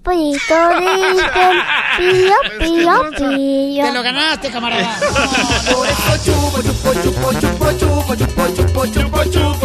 [0.02, 1.56] Pollitos dicen
[1.98, 3.86] pío, pío, pío.
[3.86, 5.00] Te lo ganaste, camarada.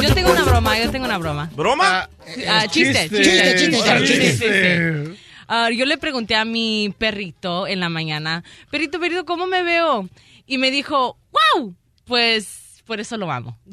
[0.03, 1.51] Yo tengo una broma, yo tengo una broma.
[1.57, 2.11] ¿Broma?
[2.49, 4.29] Ah, chiste, chiste, chiste, chiste, chiste, chiste.
[4.29, 5.17] chiste.
[5.49, 10.09] Ah, yo le pregunté a mi perrito en la mañana, perrito, perrito, ¿cómo me veo?
[10.47, 13.59] Y me dijo, wow, pues por eso lo amo.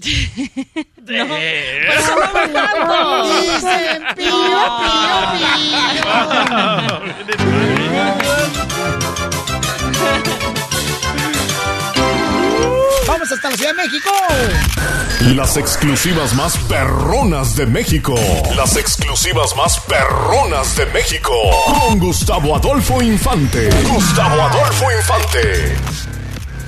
[1.01, 3.41] No, por eso lo amo tanto.
[3.41, 4.36] Dicen pío,
[13.07, 14.09] Vamos hasta la Ciudad de México.
[15.36, 18.16] Las exclusivas más perronas de México.
[18.55, 21.34] Las exclusivas más perronas de México.
[21.66, 23.70] Con Gustavo Adolfo Infante.
[23.88, 25.76] Gustavo Adolfo Infante.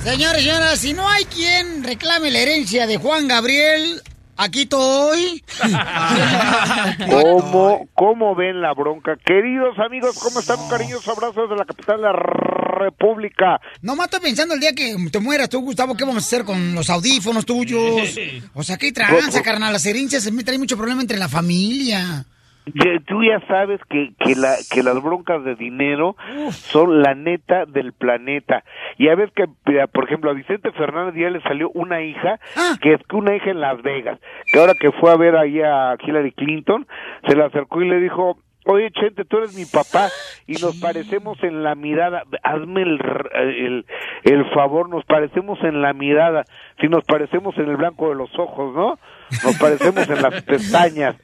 [0.04, 4.02] Señores, señoras, si no hay quien reclame la herencia de Juan Gabriel,
[4.36, 5.42] aquí estoy.
[7.10, 9.16] ¿Cómo, ¿Cómo ven la bronca?
[9.24, 10.60] Queridos amigos, ¿cómo están?
[10.60, 13.58] Un cariñoso abrazo desde la capital de la República.
[13.80, 16.74] No estoy pensando el día que te mueras tú, Gustavo, ¿qué vamos a hacer con
[16.74, 18.14] los audífonos tuyos?
[18.52, 19.72] O sea, ¿qué tranza, carnal?
[19.72, 22.26] Las herencias se me traen mucho problema entre la familia.
[22.66, 26.16] Ya- Tú ya sabes que, que, la, que las broncas de dinero
[26.50, 28.64] son la neta del planeta.
[28.96, 29.44] Y a ver que,
[29.92, 32.38] por ejemplo, a Vicente Fernández ya le salió una hija,
[32.80, 34.18] que es que una hija en Las Vegas,
[34.50, 36.86] que ahora que fue a ver ahí a Hillary Clinton,
[37.28, 40.08] se le acercó y le dijo, oye Chente, tú eres mi papá
[40.46, 42.98] y nos parecemos en la mirada, hazme el,
[43.34, 43.86] el,
[44.24, 46.44] el favor, nos parecemos en la mirada,
[46.80, 48.98] si nos parecemos en el blanco de los ojos, ¿no?
[49.44, 51.16] Nos parecemos en las pestañas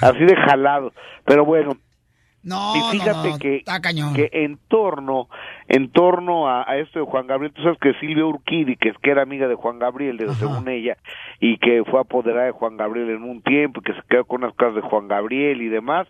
[0.00, 0.92] así de jalado.
[1.24, 1.72] Pero bueno,
[2.42, 4.12] No, y no, fíjate no, que, está cañón.
[4.14, 5.28] que en torno,
[5.66, 8.98] en torno a, a esto de Juan Gabriel, tú sabes que Silvia Urquidi, que es
[8.98, 10.98] que era amiga de Juan Gabriel, de- según ella,
[11.40, 14.44] y que fue apoderada de Juan Gabriel en un tiempo, y que se quedó con
[14.44, 16.06] unas cosas de Juan Gabriel y demás,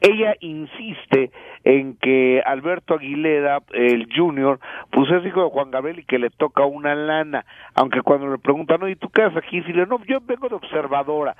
[0.00, 1.32] ella insiste
[1.64, 4.60] en que Alberto Aguilera, el junior,
[4.90, 8.38] pues es hijo de Juan Gabriel y que le toca una lana, aunque cuando le
[8.38, 9.60] preguntan, oye, ¿tú qué haces aquí?
[9.62, 11.34] Silvia, no, yo vengo de observadora.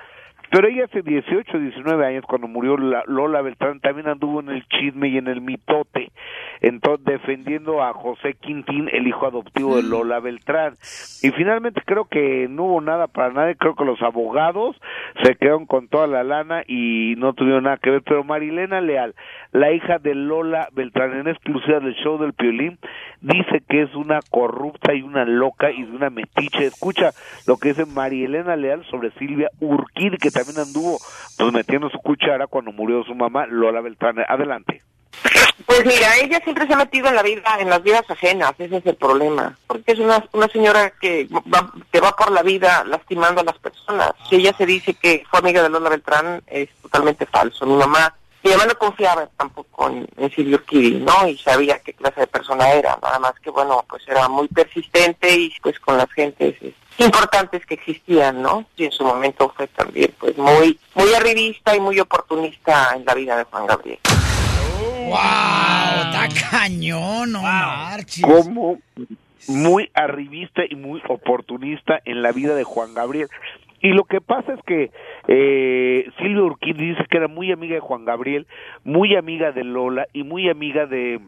[0.53, 4.63] Pero ella hace 18, 19 años, cuando murió la- Lola Beltrán, también anduvo en el
[4.69, 6.13] chisme y en el mitote,
[6.61, 10.75] entonces defendiendo a José Quintín, el hijo adoptivo de Lola Beltrán.
[11.23, 14.77] Y finalmente creo que no hubo nada para nadie, creo que los abogados
[15.23, 18.03] se quedaron con toda la lana y no tuvieron nada que ver.
[18.03, 19.15] Pero Marilena Leal,
[19.53, 22.79] la hija de Lola Beltrán, en exclusiva del show del Piolín,
[23.21, 26.67] dice que es una corrupta y una loca y una metiche.
[26.67, 27.13] Escucha
[27.47, 30.99] lo que dice Marielena Leal sobre Silvia Urquidi, que también anduvo
[31.39, 34.17] pues metiendo su cuchara cuando murió su mamá, Lola Beltrán.
[34.27, 34.83] Adelante.
[35.67, 38.79] Pues mira, ella siempre se ha metido en la vida, en las vidas ajenas, ese
[38.79, 42.85] es el problema, porque es una, una señora que va, que va por la vida
[42.85, 44.13] lastimando a las personas.
[44.29, 47.67] Si ella se dice que fue amiga de Lola Beltrán, es totalmente falso.
[47.67, 51.29] Mi mamá, mi mamá no confiaba tampoco en, en Silvio Urquidi, ¿no?
[51.29, 55.35] Y sabía qué clase de persona era, nada más que bueno, pues era muy persistente
[55.35, 58.67] y pues con las gentes eh, importantes que existían, ¿no?
[58.77, 63.15] Y en su momento fue también pues muy, muy arribista y muy oportunista en la
[63.15, 63.99] vida de Juan Gabriel.
[65.09, 65.17] ¡Wow!
[65.17, 68.25] Está cañón, no marches.
[68.25, 68.79] como
[69.49, 73.29] muy arribista y muy oportunista en la vida de Juan Gabriel.
[73.83, 74.91] Y lo que pasa es que
[75.27, 78.47] eh, Silvia Urquidi dice que era muy amiga de Juan Gabriel,
[78.85, 81.21] muy amiga de Lola y muy amiga de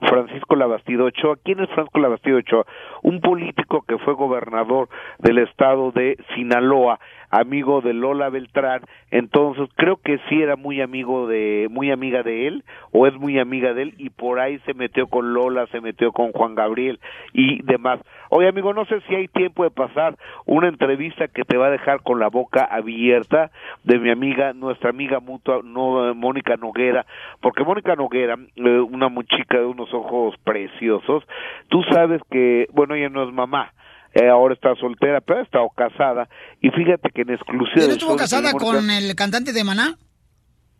[0.00, 1.36] Francisco Labastido Ochoa.
[1.44, 2.66] ¿Quién es Francisco Labastido Ochoa?
[3.02, 4.88] Un político que fue gobernador
[5.20, 6.98] del estado de Sinaloa,
[7.34, 8.82] amigo de Lola Beltrán.
[9.10, 13.38] Entonces creo que sí era muy amigo de, muy amiga de él, o es muy
[13.38, 17.00] amiga de él, y por ahí se metió con Lola, se metió con Juan Gabriel
[17.32, 18.00] y demás.
[18.30, 20.16] Oye amigo, no sé si hay tiempo de pasar
[20.46, 23.50] una entrevista que te va a dejar con la boca abierta
[23.84, 27.06] de mi amiga, nuestra amiga mutua, no, Mónica Noguera,
[27.40, 31.24] porque Mónica Noguera, eh, una chica de unos ojos preciosos,
[31.68, 33.72] tú sabes que, bueno, ella no es mamá,
[34.14, 36.28] eh, ahora está soltera, pero ha estado casada,
[36.60, 37.74] y fíjate que en exclusiva...
[37.74, 39.96] ¿Pero del estuvo casada con el cantante de Maná?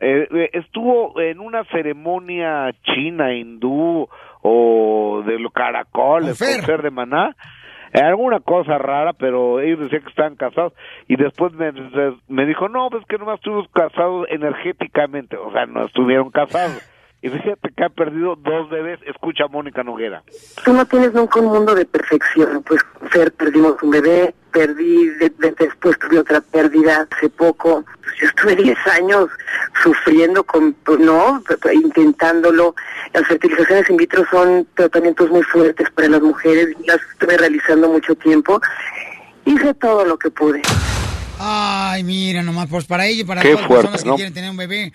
[0.00, 4.08] eh, eh, estuvo en una ceremonia china, hindú
[4.42, 6.56] o de los caracoles, Con Fer.
[6.58, 7.36] con Fer de Maná,
[7.92, 10.72] eh, alguna cosa rara, pero ellos decían que estaban casados
[11.08, 11.72] y después me,
[12.28, 16.82] me dijo, no, pues que nomás estuvimos casados energéticamente, o sea, no estuvieron casados.
[17.24, 20.22] Y fíjate que ha perdido dos bebés, escucha a Mónica Noguera.
[20.62, 22.62] Tú no tienes nunca un mundo de perfección.
[22.66, 27.82] Pues Fer, perdimos un bebé, perdí, de- de- después tuve otra pérdida hace poco.
[28.02, 29.30] Pues, yo estuve 10 años
[29.82, 31.42] sufriendo, con, pues, ¿no?
[31.72, 32.74] Intentándolo.
[33.14, 36.76] Las fertilizaciones in vitro son tratamientos muy fuertes para las mujeres.
[36.86, 38.60] Las estuve realizando mucho tiempo.
[39.46, 40.60] Hice todo lo que pude.
[41.40, 44.16] Ay, mira nomás, pues para ello y para Qué todas las fuerte, personas que ¿no?
[44.16, 44.92] quieren tener un bebé,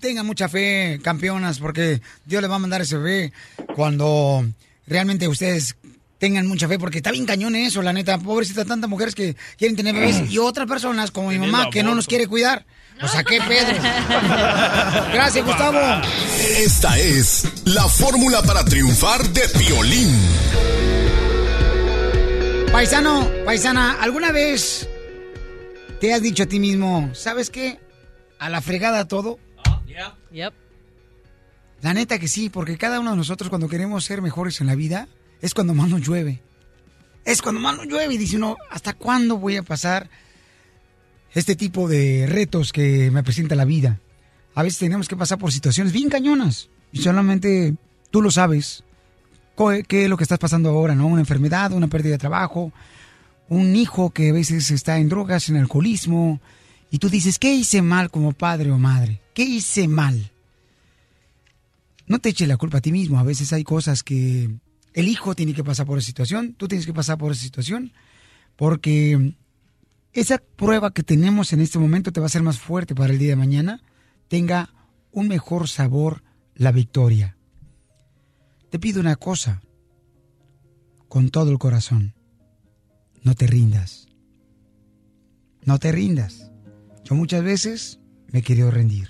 [0.00, 3.32] tengan mucha fe, campeonas, porque Dios les va a mandar ese bebé
[3.74, 4.44] cuando
[4.86, 5.76] realmente ustedes
[6.18, 8.18] tengan mucha fe, porque está bien cañón eso, la neta.
[8.18, 11.94] Pobrecita, tantas mujeres que quieren tener bebés y otras personas como mi mamá que no
[11.94, 12.64] nos quiere cuidar.
[13.02, 13.82] O sea, ¿qué Pedro?
[15.12, 15.78] Gracias, Gustavo.
[16.58, 20.14] Esta es la fórmula para triunfar de Piolín.
[22.70, 24.86] Paisano, paisana, ¿alguna vez
[26.00, 27.78] te has dicho a ti mismo, ¿sabes qué?
[28.40, 29.38] A la fregada todo.
[30.32, 30.54] Yep.
[31.82, 34.74] La neta que sí, porque cada uno de nosotros cuando queremos ser mejores en la
[34.74, 35.08] vida
[35.42, 36.42] es cuando más nos llueve.
[37.24, 40.08] Es cuando más nos llueve y dice uno, ¿hasta cuándo voy a pasar
[41.34, 44.00] este tipo de retos que me presenta la vida?
[44.54, 47.74] A veces tenemos que pasar por situaciones bien cañonas y solamente
[48.10, 48.84] tú lo sabes.
[49.86, 51.06] ¿Qué es lo que estás pasando ahora, no?
[51.06, 52.72] Una enfermedad, una pérdida de trabajo,
[53.50, 56.40] un hijo que a veces está en drogas, en alcoholismo,
[56.90, 59.20] y tú dices, ¿qué hice mal como padre o madre?
[59.34, 60.32] ¿Qué hice mal?
[62.06, 63.18] No te eches la culpa a ti mismo.
[63.18, 64.50] A veces hay cosas que
[64.92, 67.92] el hijo tiene que pasar por esa situación, tú tienes que pasar por esa situación,
[68.56, 69.34] porque
[70.12, 73.18] esa prueba que tenemos en este momento te va a hacer más fuerte para el
[73.18, 73.82] día de mañana,
[74.26, 74.74] tenga
[75.12, 76.24] un mejor sabor
[76.56, 77.36] la victoria.
[78.70, 79.62] Te pido una cosa,
[81.08, 82.14] con todo el corazón,
[83.22, 84.08] no te rindas.
[85.64, 86.49] No te rindas.
[87.10, 87.98] Yo muchas veces
[88.28, 89.08] me he querido rendir.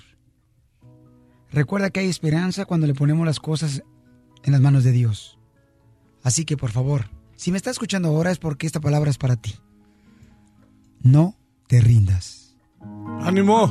[1.51, 3.83] Recuerda que hay esperanza cuando le ponemos las cosas
[4.43, 5.37] en las manos de Dios.
[6.23, 9.35] Así que por favor, si me estás escuchando ahora es porque esta palabra es para
[9.35, 9.53] ti.
[11.03, 11.37] No
[11.67, 12.55] te rindas.
[13.21, 13.65] ¡Ánimo!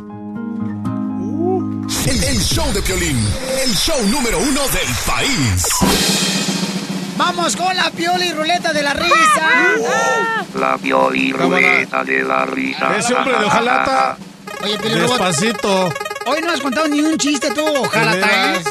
[2.07, 3.19] El, el show de Piolín,
[3.65, 6.60] el show número uno del país.
[7.21, 9.47] Vamos con la pioli ruleta de la risa.
[10.59, 12.97] La pioli ruleta de la risa.
[12.97, 14.17] Ese hombre de hojalata.
[14.63, 15.93] Oye, Piolín Despacito.
[16.25, 18.65] hoy no has contado ni un chiste tú, ojalá, De ¿eh?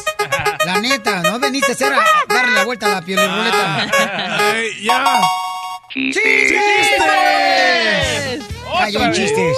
[0.65, 3.87] La neta, no veniste a hacer a darle la vuelta a la pioli ruleta.
[4.55, 5.21] Ey, ya.
[5.93, 6.23] ¡Chistes!
[8.79, 9.57] Cayó en chistes.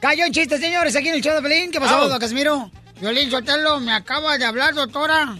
[0.00, 1.70] Cayó en chistes, señores, aquí en el show de Pelín.
[1.70, 2.70] ¿Qué pasó, don Casimiro?
[3.00, 5.34] Violín Sotelo, me acaba de hablar, doctora.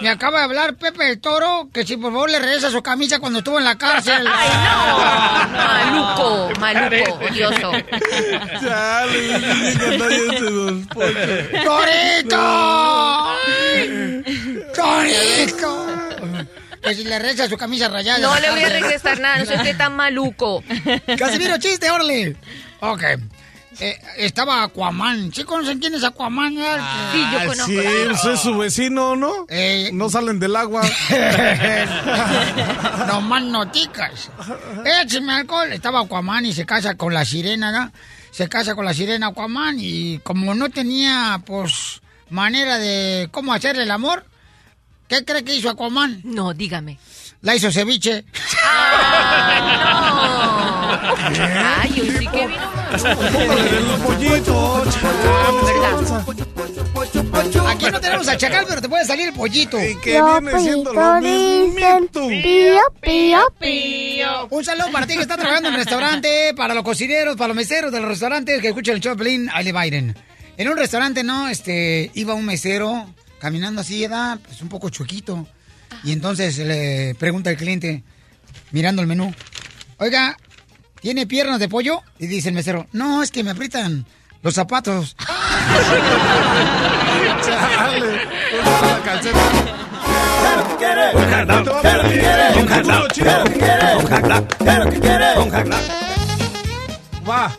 [0.00, 3.18] Me acaba de hablar Pepe el Toro, que si por favor le regresa su camisa
[3.18, 4.24] cuando estuvo en la cárcel.
[4.32, 5.96] ¡Ay, no!
[5.96, 7.72] Maluco, maluco, odioso.
[8.60, 11.42] Chale, dije que nadie se nos ponche.
[11.64, 13.36] ¡Torito!
[14.74, 15.86] ¡Torito!
[16.82, 18.18] Que si le regresa su camisa rayada.
[18.18, 20.62] No le voy a regresar nada, no soy usted tan maluco.
[21.18, 22.36] Casimiro, chiste, órale.
[22.80, 23.02] Ok.
[23.78, 25.32] Eh, estaba Aquaman.
[25.32, 26.54] ¿Sí conocen quién es Aquaman?
[26.54, 27.66] Sí, yo Ah, conozco.
[27.66, 29.32] Sí, pues es su vecino, ¿no?
[29.48, 30.82] Eh, No salen del agua.
[33.06, 34.28] no más noticas.
[35.02, 35.72] Écheme alcohol.
[35.72, 37.92] Estaba Aquaman y se casa con la sirena, ¿no?
[38.32, 43.76] Se casa con la sirena Aquaman y como no tenía, pues, manera de cómo hacer
[43.78, 44.24] el amor,
[45.08, 46.20] ¿qué cree que hizo Aquaman?
[46.24, 46.98] No, dígame.
[47.42, 48.24] La hizo ceviche.
[50.90, 52.70] Ay, hoy sí que vino.
[57.68, 59.78] Aquí no tenemos a Chacal, pero te puede salir el pollito.
[60.02, 62.26] Que viene siendo lo mismito.
[62.28, 64.46] Pío, pío, pío.
[64.50, 67.56] Un saludo para ti que está trabajando en el restaurante, para los cocineros, para los
[67.56, 70.16] meseros de los restaurantes que escuchan el Choplin, ahí le Biden.
[70.56, 71.48] En un restaurante, ¿no?
[71.48, 73.06] Este, iba un mesero
[73.38, 75.46] caminando así, edad, pues un poco chuequito.
[76.04, 78.02] Y entonces le pregunta al cliente,
[78.70, 79.34] mirando el menú,
[79.98, 80.36] oiga,
[81.00, 82.02] ¿tiene piernas de pollo?
[82.18, 84.06] Y dice el mesero, no, es que me aprietan
[84.42, 85.16] los zapatos.
[87.42, 88.26] Chale.
[88.62, 89.80] La calceta.
[97.28, 97.56] Va.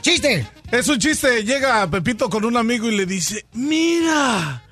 [0.00, 0.46] ¡Chiste!
[0.70, 1.44] Es un chiste.
[1.44, 4.62] Llega Pepito con un amigo y le dice, mira,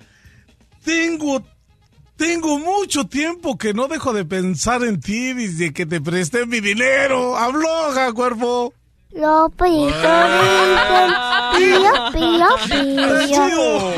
[0.85, 1.45] tengo,
[2.19, 6.61] tengo mucho tiempo que no dejo de pensar en ti desde que te presté mi
[6.61, 7.37] dinero.
[7.39, 8.75] Habloja, cuerpo.
[9.57, 11.11] Pollitos dicen
[11.57, 13.95] pío, pío,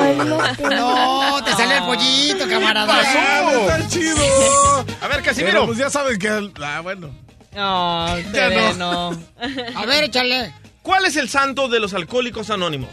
[0.58, 0.70] pío.
[0.70, 2.86] No, te sale el pollito, camarada.
[2.86, 4.16] Pasó, está chido.
[5.00, 5.66] A ver, Pero Casimiro.
[5.66, 6.28] pues ya sabes que...
[6.62, 7.10] Ah, bueno.
[7.56, 9.10] No, Ya no.
[9.74, 10.54] A ver, échale.
[10.82, 12.90] ¿Cuál es el santo de los alcohólicos anónimos?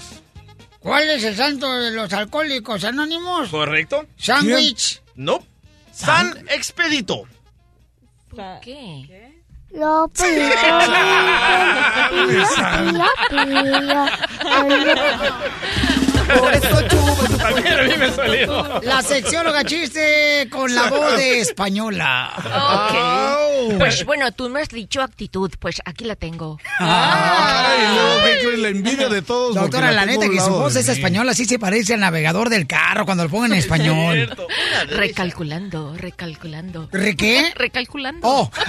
[0.80, 3.50] ¿Cuál es el santo de los alcohólicos anónimos?
[3.50, 4.06] ¿Correcto?
[4.18, 5.02] Sándwich.
[5.18, 5.44] No.
[5.92, 7.24] San Expedito.
[8.30, 9.34] ¿Por qué?
[9.70, 10.26] Pío, pío,
[13.30, 13.38] pío.
[17.54, 18.82] También a mí me salió.
[18.82, 22.32] La seccióloga chiste con la voz de española.
[22.38, 23.78] Ok.
[23.78, 26.60] Pues bueno, tú me has dicho actitud, pues aquí la tengo.
[26.80, 28.60] Ay, no, ¿qué crees?
[28.60, 29.56] La envidia de todos.
[29.56, 33.06] Doctora, la neta que su voz es española, sí se parece al navegador del carro
[33.06, 34.36] cuando lo pongan en español.
[34.90, 36.90] Recalculando, recalculando.
[36.92, 37.52] ¿Re qué?
[37.56, 38.20] Recalculando.
[38.28, 38.52] Oh.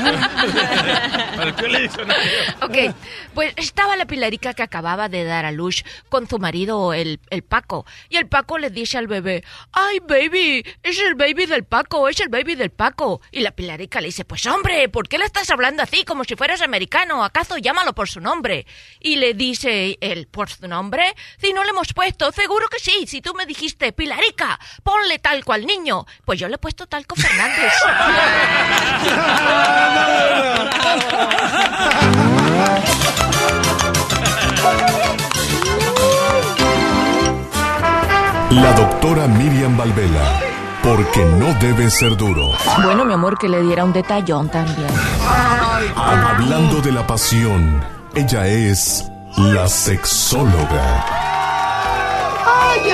[2.63, 2.95] Ok,
[3.35, 7.43] pues estaba la pilarica que acababa de dar a luz con su marido, el, el
[7.43, 7.87] Paco.
[8.09, 12.21] Y el Paco le dice al bebé, ay, baby, es el baby del Paco, es
[12.21, 13.21] el baby del Paco.
[13.31, 16.37] Y la Pilarica le dice, pues hombre, ¿por qué le estás hablando así como si
[16.37, 17.25] fueras americano?
[17.25, 18.67] ¿Acaso llámalo por su nombre?
[19.01, 21.15] Y le dice él, ¿por su nombre?
[21.41, 23.07] Si no le hemos puesto, seguro que sí.
[23.07, 27.15] Si tú me dijiste, Pilarica, ponle talco al niño, pues yo le he puesto talco
[27.17, 27.73] Fernández.
[38.63, 40.41] La doctora Miriam Valvela,
[40.83, 42.53] porque no debe ser duro.
[42.83, 44.89] Bueno, mi amor, que le diera un detallón también.
[45.95, 47.81] Hablando de la pasión,
[48.15, 51.05] ella es la sexóloga.
[52.45, 52.91] Ay.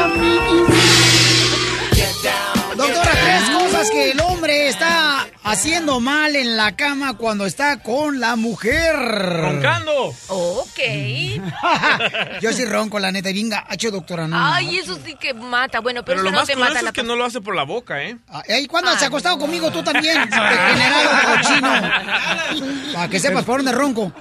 [2.76, 5.03] Doctora, tres cosas que el hombre está
[5.44, 8.96] haciendo mal en la cama cuando está con la mujer.
[8.96, 10.14] Roncando.
[10.28, 10.78] Ok.
[12.40, 13.30] Yo sí ronco, la neta.
[13.30, 14.26] y Bien gacho, doctora.
[14.26, 15.80] No, Ay, eso sí que mata.
[15.80, 17.40] Bueno, pero, Pero lo eso no más te mata es la que no lo hace
[17.40, 18.16] por la boca, ¿eh?
[18.60, 20.18] ¿Y cuándo se ha acostado conmigo tú también?
[20.28, 22.92] Degenerado cochino.
[22.94, 24.12] Para que sepas por dónde ronco.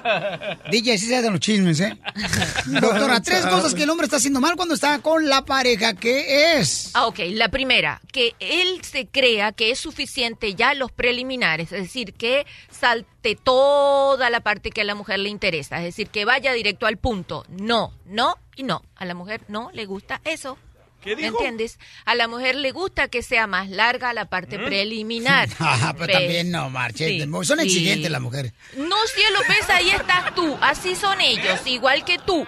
[0.70, 1.96] DJ, sí se hacen los chismes, ¿eh?
[2.66, 5.94] Doctora, tres cosas que el hombre está haciendo mal cuando está con la pareja.
[5.94, 6.90] ¿Qué es?
[6.94, 7.20] Ah, ok.
[7.30, 12.44] La primera, que él se crea que es suficiente ya los preliminares, es decir, que
[12.70, 16.86] salte toda la parte que a la mujer le interesa, es decir, que vaya directo
[16.86, 17.44] al punto.
[17.48, 18.82] No, no y no.
[18.96, 20.58] A la mujer no le gusta eso.
[21.02, 21.36] ¿Qué dijo?
[21.36, 21.78] ¿Entiendes?
[22.06, 25.48] A la mujer le gusta que sea más larga la parte preliminar.
[25.60, 26.16] Ah, pero ¿Ves?
[26.16, 27.06] también no, marche.
[27.06, 27.64] Sí, Son sí.
[27.64, 28.52] exigentes las mujeres.
[28.76, 30.56] No, cielo, ves, ahí estás tú.
[30.62, 32.44] Así son ellos, igual que tú.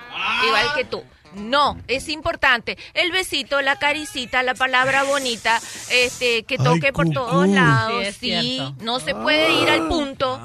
[0.47, 1.05] Igual que tú.
[1.37, 2.77] No, es importante.
[2.95, 5.61] El besito, la caricita, la palabra bonita,
[5.91, 8.05] este, que Ay, toque por todos lados.
[8.21, 10.41] Sí, Sí, no se puede ir al punto.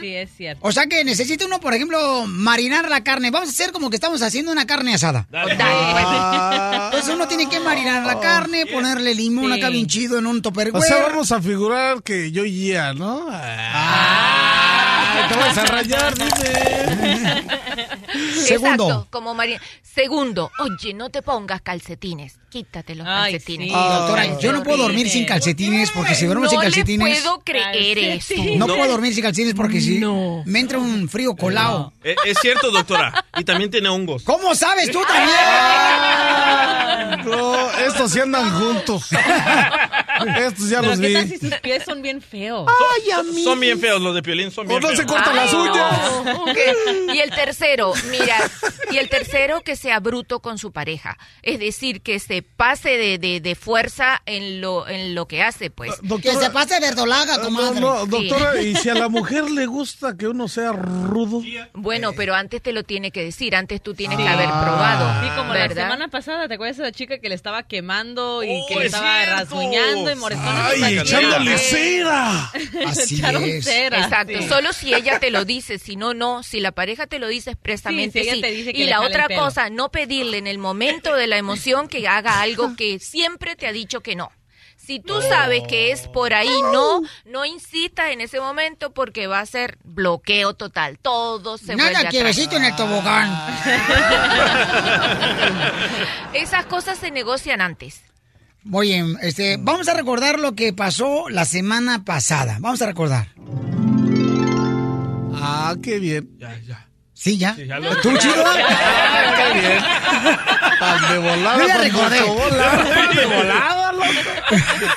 [0.00, 0.66] Sí, es cierto.
[0.66, 3.30] O sea que necesita uno, por ejemplo, marinar la carne.
[3.30, 5.26] Vamos a hacer como que estamos haciendo una carne asada.
[5.30, 5.52] Dale.
[6.86, 9.58] Entonces uno tiene que marinar la carne, ponerle limón Sí.
[9.58, 10.82] acá bien chido en un O topperware.
[10.84, 13.26] sea, vamos a figurar que yo ya, ¿no?
[15.14, 17.42] Ay, te vas a rayar, dime.
[18.44, 18.84] Segundo.
[18.84, 19.60] Exacto, como María.
[19.82, 22.38] Segundo, oye, no te pongas calcetines.
[22.50, 23.68] Quítate los Ay, calcetines.
[23.68, 23.74] sí.
[23.76, 27.20] Ah, doctora, yo no puedo dormir sin calcetines porque si duermo sin no le calcetines...
[27.20, 28.34] puedo creer eso.
[28.56, 30.42] No, puedo dormir sin calcetines porque si No.
[30.46, 31.92] me entra un frío colado.
[32.04, 33.24] Eh, Es cierto, doctora.
[33.38, 34.22] Y también tiene hongos.
[34.24, 35.36] ¿Cómo sabes tú también?
[37.24, 39.08] No, estos sí andan juntos.
[40.38, 41.14] Estos ya Pero los ¿qué vi.
[41.14, 42.70] tal si sus pies son bien feos?
[43.42, 46.00] Son bien feos los de Piolín, son bien no se cortan las uñas.
[46.24, 47.14] no.
[47.14, 48.36] Y el tercero, mira,
[48.90, 51.18] y el tercero que sea bruto con su pareja.
[51.42, 55.70] Es decir, que se pase de, de, de fuerza en lo, en lo que hace,
[55.70, 55.92] pues.
[56.22, 57.80] Que se pase verdolaga, No, comadre.
[57.80, 61.42] no, doctora, y si a la mujer le gusta que uno sea rudo.
[61.74, 65.22] Bueno, pero antes te lo tiene que decir, antes tú tienes que haber probado.
[65.22, 65.84] Sí, como la ¿verdad?
[65.84, 68.80] semana pasada, ¿te acuerdas de esa chica que le estaba quemando y Oh, que le
[68.86, 69.36] es estaba cierto.
[69.40, 70.52] rasguñando y moretones?
[70.54, 72.50] ¡Ay, la echándole cera!
[72.86, 73.64] Así Echaron es.
[73.64, 73.98] cera.
[74.04, 74.48] Exacto, sí.
[74.48, 76.42] solo si ella te lo dice, si no, no.
[76.42, 78.38] Si la pareja te lo dice expresamente, Sí, si sí.
[78.38, 81.36] ella te dice que y la otra cosa, no pedirle en el momento de la
[81.38, 84.30] emoción que haga algo que siempre te ha dicho que no.
[84.76, 89.38] Si tú sabes que es por ahí, no, no insistas en ese momento porque va
[89.38, 90.98] a ser bloqueo total.
[90.98, 92.24] Todo se vuelve Nada atrás.
[92.24, 93.30] besito en el tobogán.
[96.34, 98.00] Esas cosas se negocian antes.
[98.72, 102.56] Oye, este, vamos a recordar lo que pasó la semana pasada.
[102.60, 103.28] Vamos a recordar.
[105.72, 106.28] Ah, qué bien.
[106.38, 106.86] Ya, ya.
[107.14, 107.54] ¿Sí, ya?
[107.54, 108.34] Sí, ya lo- ¿Tú, chido?
[108.46, 109.78] Ah, qué bien.
[110.78, 112.16] Tan de volada, Yo ya tan recordé.
[112.16, 112.84] de volada.
[113.14, 114.06] De volada, loco.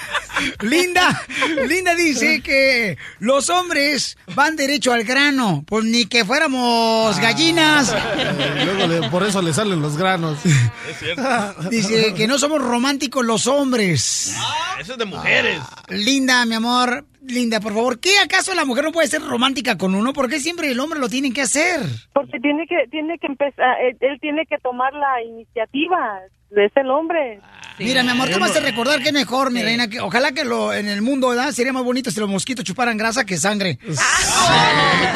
[0.62, 1.22] Linda,
[1.68, 7.94] Linda dice que los hombres van derecho al grano, pues ni que fuéramos gallinas.
[7.94, 10.40] Eh, Luego le- por eso le salen los granos.
[10.46, 11.24] Es cierto.
[11.70, 14.36] Dice que no somos románticos los hombres.
[14.80, 15.60] Eso es de mujeres.
[15.88, 19.96] Linda, mi amor, Linda, por favor, ¿qué acaso la mujer no puede ser romántica con
[19.96, 20.14] uno?
[20.14, 21.82] ¿Por qué siempre el hombre lo tiene que hacer?
[22.14, 26.20] Porque tiene que, tiene que empezar, él, él tiene que tomar la iniciativa,
[26.52, 27.40] es el hombre.
[27.80, 30.46] Mira, mi amor, tú me haces recordar que es mejor, mi reina, que ojalá que
[30.46, 31.52] lo en el mundo, ¿verdad?
[31.52, 33.80] Sería más bonito si los mosquitos chuparan grasa que sangre.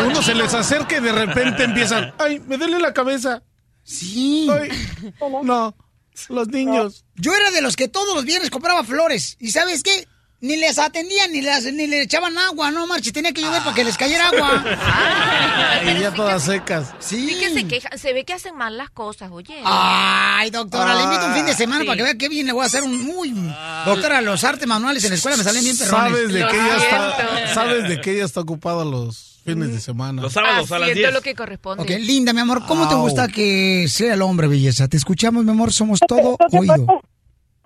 [0.05, 2.13] Uno se les acerca y de repente empiezan.
[2.17, 3.43] ¡Ay, me duele la cabeza!
[3.83, 4.49] Sí.
[4.51, 4.69] Ay,
[5.43, 5.75] no,
[6.29, 7.05] los niños.
[7.15, 9.37] Yo era de los que todos los viernes compraba flores.
[9.39, 10.05] ¿Y sabes qué?
[10.41, 13.75] Ni les atendían, ni les, ni le echaban agua, no, Marchi, tenía que llover para
[13.75, 14.63] que les cayera agua.
[15.97, 16.93] Y ya todas secas.
[16.99, 19.61] Sí que se quejan, se ve que hacen mal las cosas, oye.
[19.65, 21.87] Ay, doctora, le invito un fin de semana Sí.
[21.87, 23.31] para que vea qué bien le voy a hacer un muy...
[23.85, 26.11] Doctora, los artes manuales en la escuela me salen bien perrones.
[26.11, 26.77] ¿Sabes de ella siento.
[26.83, 30.21] está, sabes de que ella está ocupada los fines de semana?
[30.21, 31.13] Los sábados a las Haciendo 10.
[31.13, 31.83] lo que corresponde.
[31.83, 34.87] Ok, linda, mi amor, ¿cómo te gusta que sea el hombre, belleza?
[34.87, 37.01] Te escuchamos, mi amor, somos todo oído.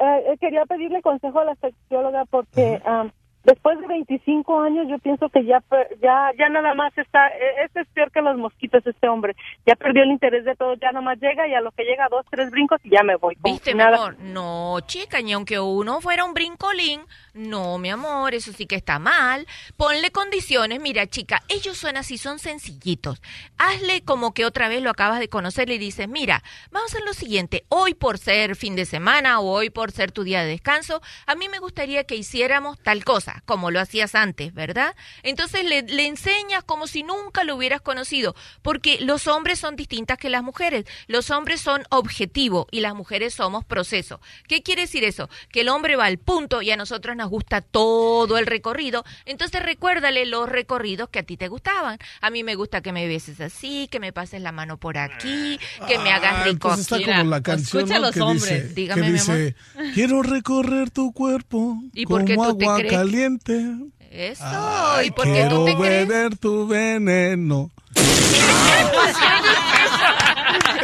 [0.04, 3.12] Pasa- eh, quería pedirle consejo a la sexóloga porque am,
[3.44, 5.62] después de 25 años yo pienso que ya
[6.02, 9.36] ya ya nada más está eh, este es peor que los mosquitos este hombre
[9.66, 12.08] ya perdió el interés de todo ya nada más llega y a lo que llega
[12.10, 13.98] dos tres brincos y ya me voy ¿Viste, si mi nada.
[13.98, 14.18] amor?
[14.20, 17.02] No, chica, ni aunque uno fuera un brincolín,
[17.34, 19.48] no, mi amor, eso sí que está mal.
[19.76, 23.22] Ponle condiciones, mira, chica, ellos son así, son sencillitos.
[23.58, 27.06] Hazle como que otra vez lo acabas de conocer y dices, mira, vamos a hacer
[27.06, 30.50] lo siguiente, hoy por ser fin de semana o hoy por ser tu día de
[30.50, 34.96] descanso, a mí me gustaría que hiciéramos tal cosa, como lo hacías antes, ¿verdad?
[35.24, 40.18] Entonces le, le enseñas como si nunca lo hubieras conocido, porque los hombres son distintas
[40.18, 40.86] que las mujeres.
[41.08, 44.20] Los hombres son objetivo y las mujeres somos proceso.
[44.48, 45.30] ¿Qué quiere decir eso?
[45.52, 49.04] Que el hombre va al punto y a nosotros nos gusta todo el recorrido.
[49.26, 51.98] Entonces recuérdale los recorridos que a ti te gustaban.
[52.22, 55.60] A mí me gusta que me beses así, que me pases la mano por aquí,
[55.88, 57.06] que me hagas Ah, rico entonces está aquí.
[57.06, 58.64] como la canción Escucha a los que hombres.
[58.64, 59.56] dice, Dígame, que mi dice,
[59.94, 62.92] quiero recorrer tu cuerpo ¿Y por qué como tú te agua crees?
[63.28, 63.64] Caliente.
[64.12, 66.08] Eso, Ay, ¿y por qué quiero tú te crees?
[66.08, 67.72] beber tu veneno.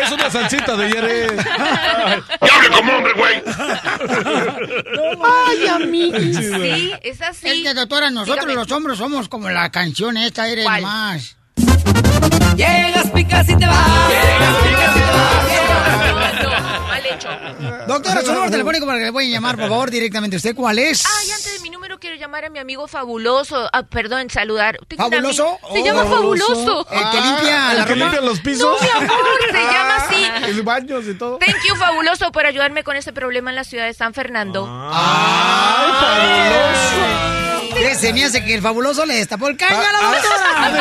[0.01, 1.27] Es una salsita de Yere.
[2.39, 3.43] ¡Hable como hombre, güey!
[5.47, 6.37] Ay, amiguis.
[6.37, 7.47] Sí, es así.
[7.47, 8.55] Es que, doctora, nosotros Dígame.
[8.63, 10.81] los hombres somos como la canción esta, eres ¿Cuál?
[10.81, 11.35] más.
[12.55, 14.09] Llegas, picas y te vas.
[14.09, 16.49] Llegas, picas y te No,
[16.87, 17.29] mal hecho.
[17.87, 20.37] Doctora, su número telefónico para que le pueden llamar, por favor, directamente.
[20.37, 21.05] ¿Usted cuál es?
[21.05, 21.58] Ay, antes
[21.99, 23.69] quiero llamar a mi amigo fabuloso.
[23.73, 24.79] Ah, perdón, saludar.
[24.87, 25.59] Tengo ¿Fabuloso?
[25.73, 26.55] Se Oh, llama Fabuloso.
[26.55, 26.87] Fabuloso.
[26.91, 28.05] El que limpia ¿El la que ropa.
[28.05, 28.81] limpia los pisos?
[28.81, 29.17] No, mi amor,
[29.51, 30.25] se llama así.
[30.49, 31.37] El baños y todo.
[31.37, 34.67] Thank you, Fabuloso, por ayudarme con ese problema en la ciudad de San Fernando.
[34.91, 37.99] ¡Ay, fabuloso!
[37.99, 39.99] Se me hace que el fabuloso le destapó el caño a la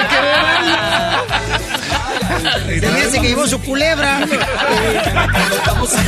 [0.01, 1.78] doctora.
[2.81, 4.21] Se me hace que llevó su culebra.
[5.67, 6.03] vamos a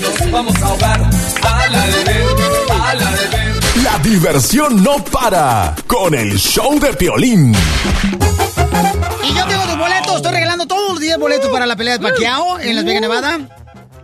[0.00, 1.10] nos vamos ahogar.
[1.42, 2.24] A la de ver,
[2.70, 3.60] a la de ver.
[3.82, 7.54] La diversión no para con el show de Piolín.
[9.22, 10.16] Y yo tengo tus boletos.
[10.16, 13.59] Estoy regalando todos los días boletos para la pelea de Pacquiao en Las Vegas, Nevada.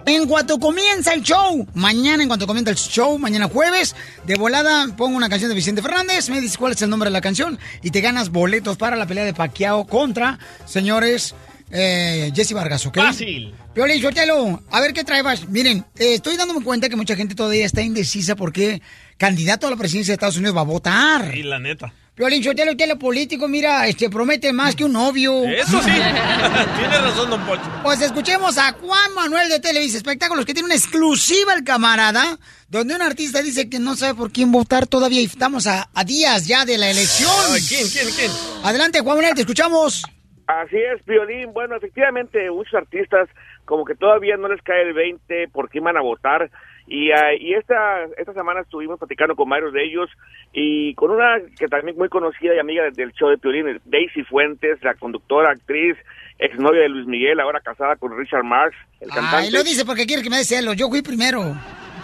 [0.06, 4.86] En cuanto comienza el show, mañana en cuanto comienza el show, mañana jueves, de volada
[4.96, 7.58] pongo una canción de Vicente Fernández, me dices cuál es el nombre de la canción
[7.82, 11.34] y te ganas boletos para la pelea de Pacquiao contra, señores,
[11.72, 12.98] eh, Jesse Vargas, ¿ok?
[12.98, 13.52] Fácil.
[13.74, 15.48] Piolín, Sotelo, a ver qué traebas.
[15.48, 18.80] Miren, eh, estoy dándome cuenta que mucha gente todavía está indecisa porque
[19.16, 21.36] candidato a la presidencia de Estados Unidos va a votar.
[21.36, 21.92] Y la neta.
[22.16, 25.44] Piolín, Sotelo, usted lo político, mira, este, promete más que un novio.
[25.44, 25.90] Eso sí.
[26.78, 27.60] Tiene razón, don Pocho.
[27.82, 32.38] Pues escuchemos a Juan Manuel de Televisa Espectáculos, que tiene una exclusiva el camarada,
[32.70, 36.04] donde un artista dice que no sabe por quién votar todavía y estamos a, a
[36.04, 37.30] días ya de la elección.
[37.52, 38.30] Ay, ¿Quién, quién, quién?
[38.64, 40.02] Adelante, Juan Manuel, te escuchamos.
[40.46, 41.52] Así es, Violín.
[41.52, 43.28] Bueno, efectivamente, muchos artistas
[43.66, 46.50] como que todavía no les cae el 20 por quién van a votar.
[46.86, 50.08] Y, ah, y esta, esta semana estuvimos platicando con varios de ellos
[50.52, 54.82] y con una que también muy conocida y amiga del show de Piolín, Daisy Fuentes,
[54.82, 55.96] la conductora, actriz,
[56.38, 59.36] exnovia de Luis Miguel, ahora casada con Richard Marx, el cantante.
[59.36, 60.76] Ay, lo dice porque quiere que me dé celos.
[60.76, 61.56] Yo fui primero.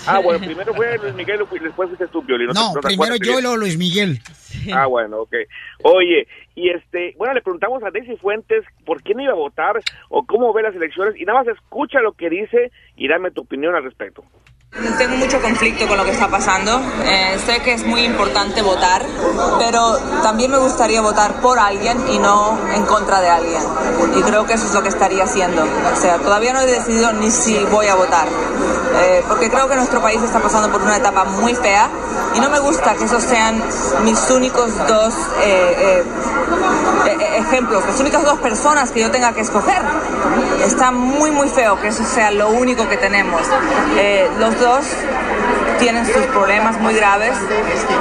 [0.06, 2.48] Ah, bueno, primero fue Luis Miguel, y después fuiste tú, Piolín.
[2.48, 4.18] No, primero yo y luego Luis Miguel.
[4.74, 5.34] Ah, bueno, ok.
[5.82, 10.26] Oye, y este, bueno, le preguntamos a Daisy Fuentes por quién iba a votar o
[10.26, 13.74] cómo ve las elecciones y nada más escucha lo que dice y dame tu opinión
[13.74, 14.24] al respecto.
[14.72, 16.80] Tengo mucho conflicto con lo que está pasando.
[17.04, 19.04] Eh, sé que es muy importante votar,
[19.58, 23.62] pero también me gustaría votar por alguien y no en contra de alguien.
[24.16, 25.62] Y creo que eso es lo que estaría haciendo.
[25.62, 28.26] O sea, todavía no he decidido ni si voy a votar,
[28.94, 31.88] Eh, porque creo que nuestro país está pasando por una etapa muy fea
[32.34, 33.62] y no me gusta que esos sean
[34.04, 36.04] mis únicos dos eh, eh,
[37.08, 39.82] eh, ejemplos, las únicas dos personas que yo tenga que escoger.
[40.62, 43.40] Está muy, muy feo que eso sea lo único que tenemos.
[43.96, 44.86] Eh, los dos
[45.78, 47.32] tienen sus problemas muy graves,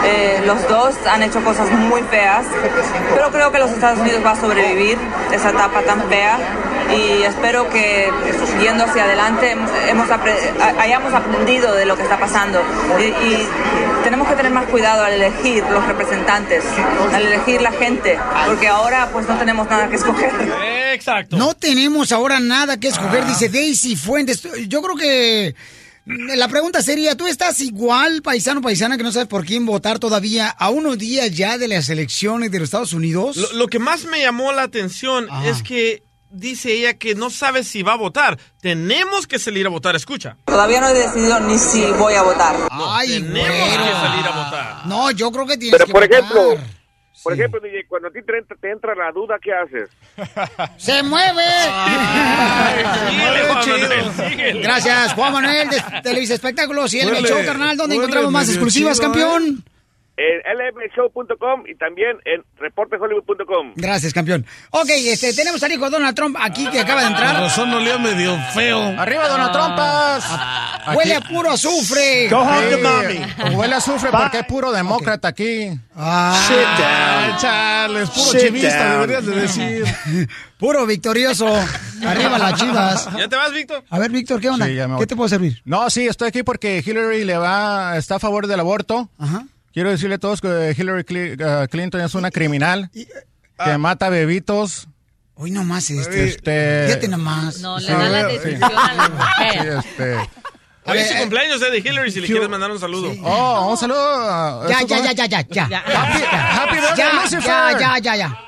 [0.06, 2.46] eh, los dos han hecho cosas muy feas,
[3.16, 4.98] pero creo que los Estados Unidos va a sobrevivir
[5.34, 6.38] esa etapa tan fea
[6.96, 8.12] y espero que
[8.62, 9.56] yendo hacia adelante
[9.88, 10.38] hemos apre-
[10.80, 12.62] hayamos aprendido de lo que está pasando
[13.00, 13.48] y, y
[14.04, 16.64] tenemos que tener más cuidado al elegir los representantes,
[17.14, 20.32] al elegir la gente, porque ahora pues no tenemos nada que escoger.
[20.94, 21.36] Exacto.
[21.38, 24.44] No tenemos ahora nada que escoger, dice Daisy Fuentes.
[24.68, 25.56] Yo creo que
[26.06, 30.50] la pregunta sería, ¿tú estás igual, paisano, paisana, que no sabes por quién votar todavía
[30.50, 33.38] a unos días ya de las elecciones de los Estados Unidos?
[33.38, 37.64] Lo, lo que más me llamó la atención es que dice ella que no sabe
[37.64, 38.40] si va a votar.
[38.62, 40.38] Tenemos que salir a votar, escucha.
[40.46, 42.56] Todavía no he decidido ni si voy a votar.
[42.72, 44.88] Ay, Tenemos que salir a votar.
[44.88, 46.20] No, yo creo que tienes Pero que por votar.
[46.24, 46.58] ejemplo,
[47.24, 49.90] Por ejemplo, DJ, cuando a ti te entra, te entra la duda, ¿qué haces?
[50.78, 51.44] ¡Se mueve!
[54.62, 57.78] Gracias, Juan Manuel de Televisa Espectáculos y el Show, carnal.
[57.78, 59.64] ¿Dónde huele encontramos más exclusivas, chido, campeón?
[60.22, 63.74] En lmshow.com y también en reportehollywood.com.
[63.76, 64.46] Gracias, campeón.
[64.70, 67.34] Ok, este, tenemos al hijo Donald Trump aquí que acaba de entrar.
[67.34, 68.80] Con razón olía medio feo.
[69.00, 70.26] ¡Arriba, Donald Trumpas!
[70.96, 72.30] Huele a puro azufre.
[72.30, 73.56] Go home to mommy.
[73.56, 75.72] Huele a azufre porque es puro demócrata aquí.
[75.96, 79.08] Ah, Charles, puro Sit chivista, down.
[79.08, 80.28] deberías de decir.
[80.62, 81.48] Puro victorioso.
[82.06, 83.10] Arriba las chivas.
[83.18, 83.84] ¿Ya te vas, Víctor?
[83.90, 84.68] A ver, Víctor, ¿qué onda?
[84.68, 85.02] Sí, ya me voy.
[85.02, 85.60] ¿Qué te puedo servir?
[85.66, 89.10] No, sí, estoy aquí porque Hillary le va, está a favor del aborto.
[89.18, 89.46] Ajá.
[89.74, 93.08] Quiero decirle a todos que Hillary uh, Clinton es una criminal eh,
[93.64, 94.88] que mata bebitos.
[95.36, 96.26] Hoy nomás este.
[96.28, 97.60] Este, Fíjate nomás.
[97.62, 98.34] No, le Sí, da la sí.
[98.34, 99.84] descripción a la mujer.
[99.84, 100.16] Sí, este.
[100.84, 103.14] Hoy es ver, su eh, cumpleaños eh, de Hillary, si le quieres mandar un saludo.
[103.24, 104.68] Oh, un saludo.
[104.68, 105.78] Ya, ya, ya, ya, ya, ya.
[105.78, 107.42] Happy, happy birthday, Ya, Lucifer.
[107.44, 108.40] ya, ya, ya, ya.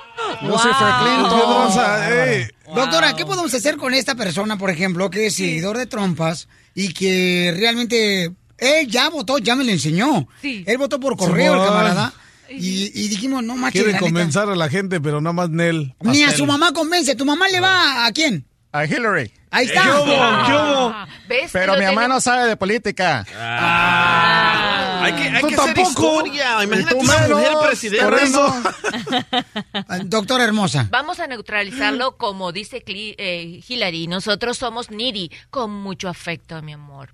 [0.42, 2.50] Lucifer Clinton.
[2.76, 6.92] Doctora, ¿qué podemos hacer con esta persona, por ejemplo, que es seguidor de trompas y
[6.94, 8.32] que realmente
[8.64, 10.28] él ya votó, ya me lo enseñó?
[10.42, 10.64] Sí.
[10.68, 12.14] Él votó por correo, el camarada.
[12.50, 15.96] Y, y dijimos, no manches, Quiere convencer a la gente, pero nada más Nel.
[16.02, 17.16] Ni a su mamá convence.
[17.16, 18.46] ¿Tu mamá le va a quién?
[18.72, 19.32] A Hillary.
[19.52, 19.84] Ahí está.
[19.84, 20.46] ¿Qué hubo?
[20.46, 20.96] ¿Qué hubo?
[21.30, 21.50] ¿Ves?
[21.52, 23.26] Pero mi mamá no sabe de política.
[25.02, 25.90] Hay que, hay Tú que hacer tampoco.
[26.24, 26.64] historia.
[26.64, 27.30] Imagínate tú menos.
[27.30, 28.24] mujer Por presidente.
[28.24, 28.56] eso.
[29.88, 30.88] Ah, Doctora hermosa.
[30.92, 34.08] Vamos a neutralizarlo como dice Cli- eh, Hillary.
[34.08, 37.14] Nosotros somos needy, con mucho afecto, mi amor.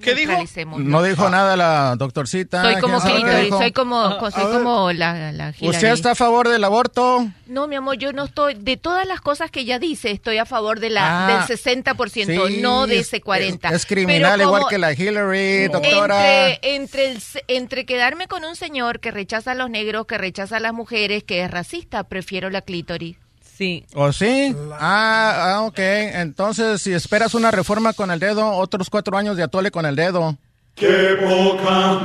[0.00, 0.32] ¿Qué dijo?
[0.78, 2.62] No dijo nada la doctorcita.
[2.62, 3.58] Soy como ¿Quién sabe qué clítoris, dijo?
[3.58, 5.68] soy como, A- soy como la, la Hillary.
[5.68, 7.26] ¿Usted está a favor del aborto?
[7.46, 10.44] No, mi amor, yo no estoy, de todas las cosas que ella dice, estoy a
[10.44, 13.68] favor de la, Ah, del 60%, Sí, no de es- ese 40%.
[13.70, 16.50] Es, es criminal Pero igual como que la Hillary, doctora.
[16.50, 20.58] Entre, entre, el entre quedarme con un señor que rechaza a los negros, que rechaza
[20.58, 23.16] a las mujeres, que es racista, prefiero la clítoris.
[23.56, 23.86] Sí.
[23.94, 24.54] ¿O sí?
[24.72, 25.78] Ah, ah, ok.
[25.78, 29.96] Entonces, si esperas una reforma con el dedo, otros cuatro años de atole con el
[29.96, 30.36] dedo.
[30.74, 32.00] ¡Qué poca!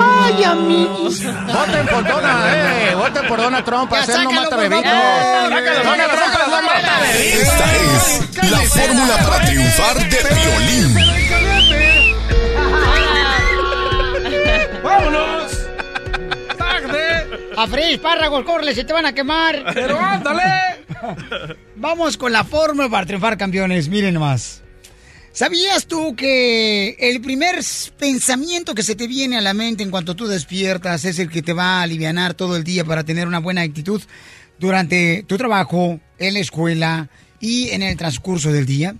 [0.00, 1.22] Ay, amigos.
[1.22, 2.94] Voten por Donald, eh.
[2.94, 3.92] Voten por Donald Trump.
[3.92, 4.84] Hacer no mata bebitos.
[4.84, 5.50] favor.
[5.84, 7.42] Donald Trump no mata bebitos.
[7.42, 11.27] Esta es la fórmula para triunfar de violín.
[17.58, 19.64] A freír espárragos, córrele, se te van a quemar.
[19.74, 20.44] ¡Pero ándale!
[21.74, 23.88] Vamos con la fórmula para triunfar, campeones.
[23.88, 24.62] Miren nomás.
[25.32, 27.56] ¿Sabías tú que el primer
[27.98, 31.42] pensamiento que se te viene a la mente en cuanto tú despiertas es el que
[31.42, 34.02] te va a alivianar todo el día para tener una buena actitud
[34.60, 37.10] durante tu trabajo, en la escuela
[37.40, 38.94] y en el transcurso del día?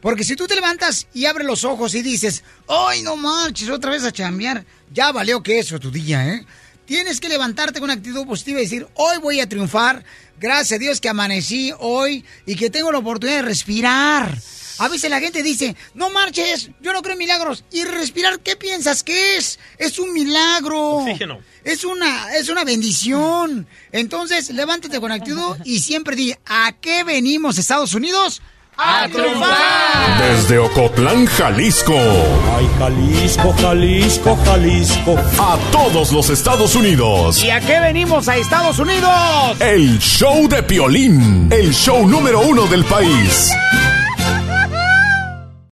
[0.00, 3.90] Porque si tú te levantas y abres los ojos y dices, ¡ay, no marches, otra
[3.90, 4.64] vez a chambear!
[4.92, 6.46] Ya valió que eso tu día, ¿eh?
[6.86, 10.04] Tienes que levantarte con una actitud positiva y decir, hoy voy a triunfar,
[10.38, 14.38] gracias a Dios que amanecí hoy y que tengo la oportunidad de respirar.
[14.78, 17.64] A veces la gente dice, no marches, yo no creo en milagros.
[17.70, 19.58] ¿Y respirar qué piensas que es?
[19.78, 20.96] Es un milagro.
[20.96, 21.40] Oxígeno.
[21.62, 23.66] Es una, es una bendición.
[23.92, 28.42] Entonces, levántate con actitud y siempre di, ¿a qué venimos, Estados Unidos?
[28.76, 30.18] ¡A triunfar!
[30.18, 31.94] Desde Ocotlán, Jalisco.
[31.94, 35.16] Ay, Jalisco, Jalisco, Jalisco.
[35.38, 37.42] A todos los Estados Unidos.
[37.44, 39.12] ¿Y a qué venimos a Estados Unidos?
[39.60, 41.48] El show de Piolín.
[41.52, 43.52] El show número uno del país.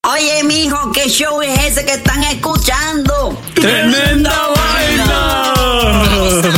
[0.02, 3.38] Oye, mijo, ¿qué show es ese que están escuchando?
[3.54, 5.52] ¡Tremenda vaina!
[5.56, 6.57] Hola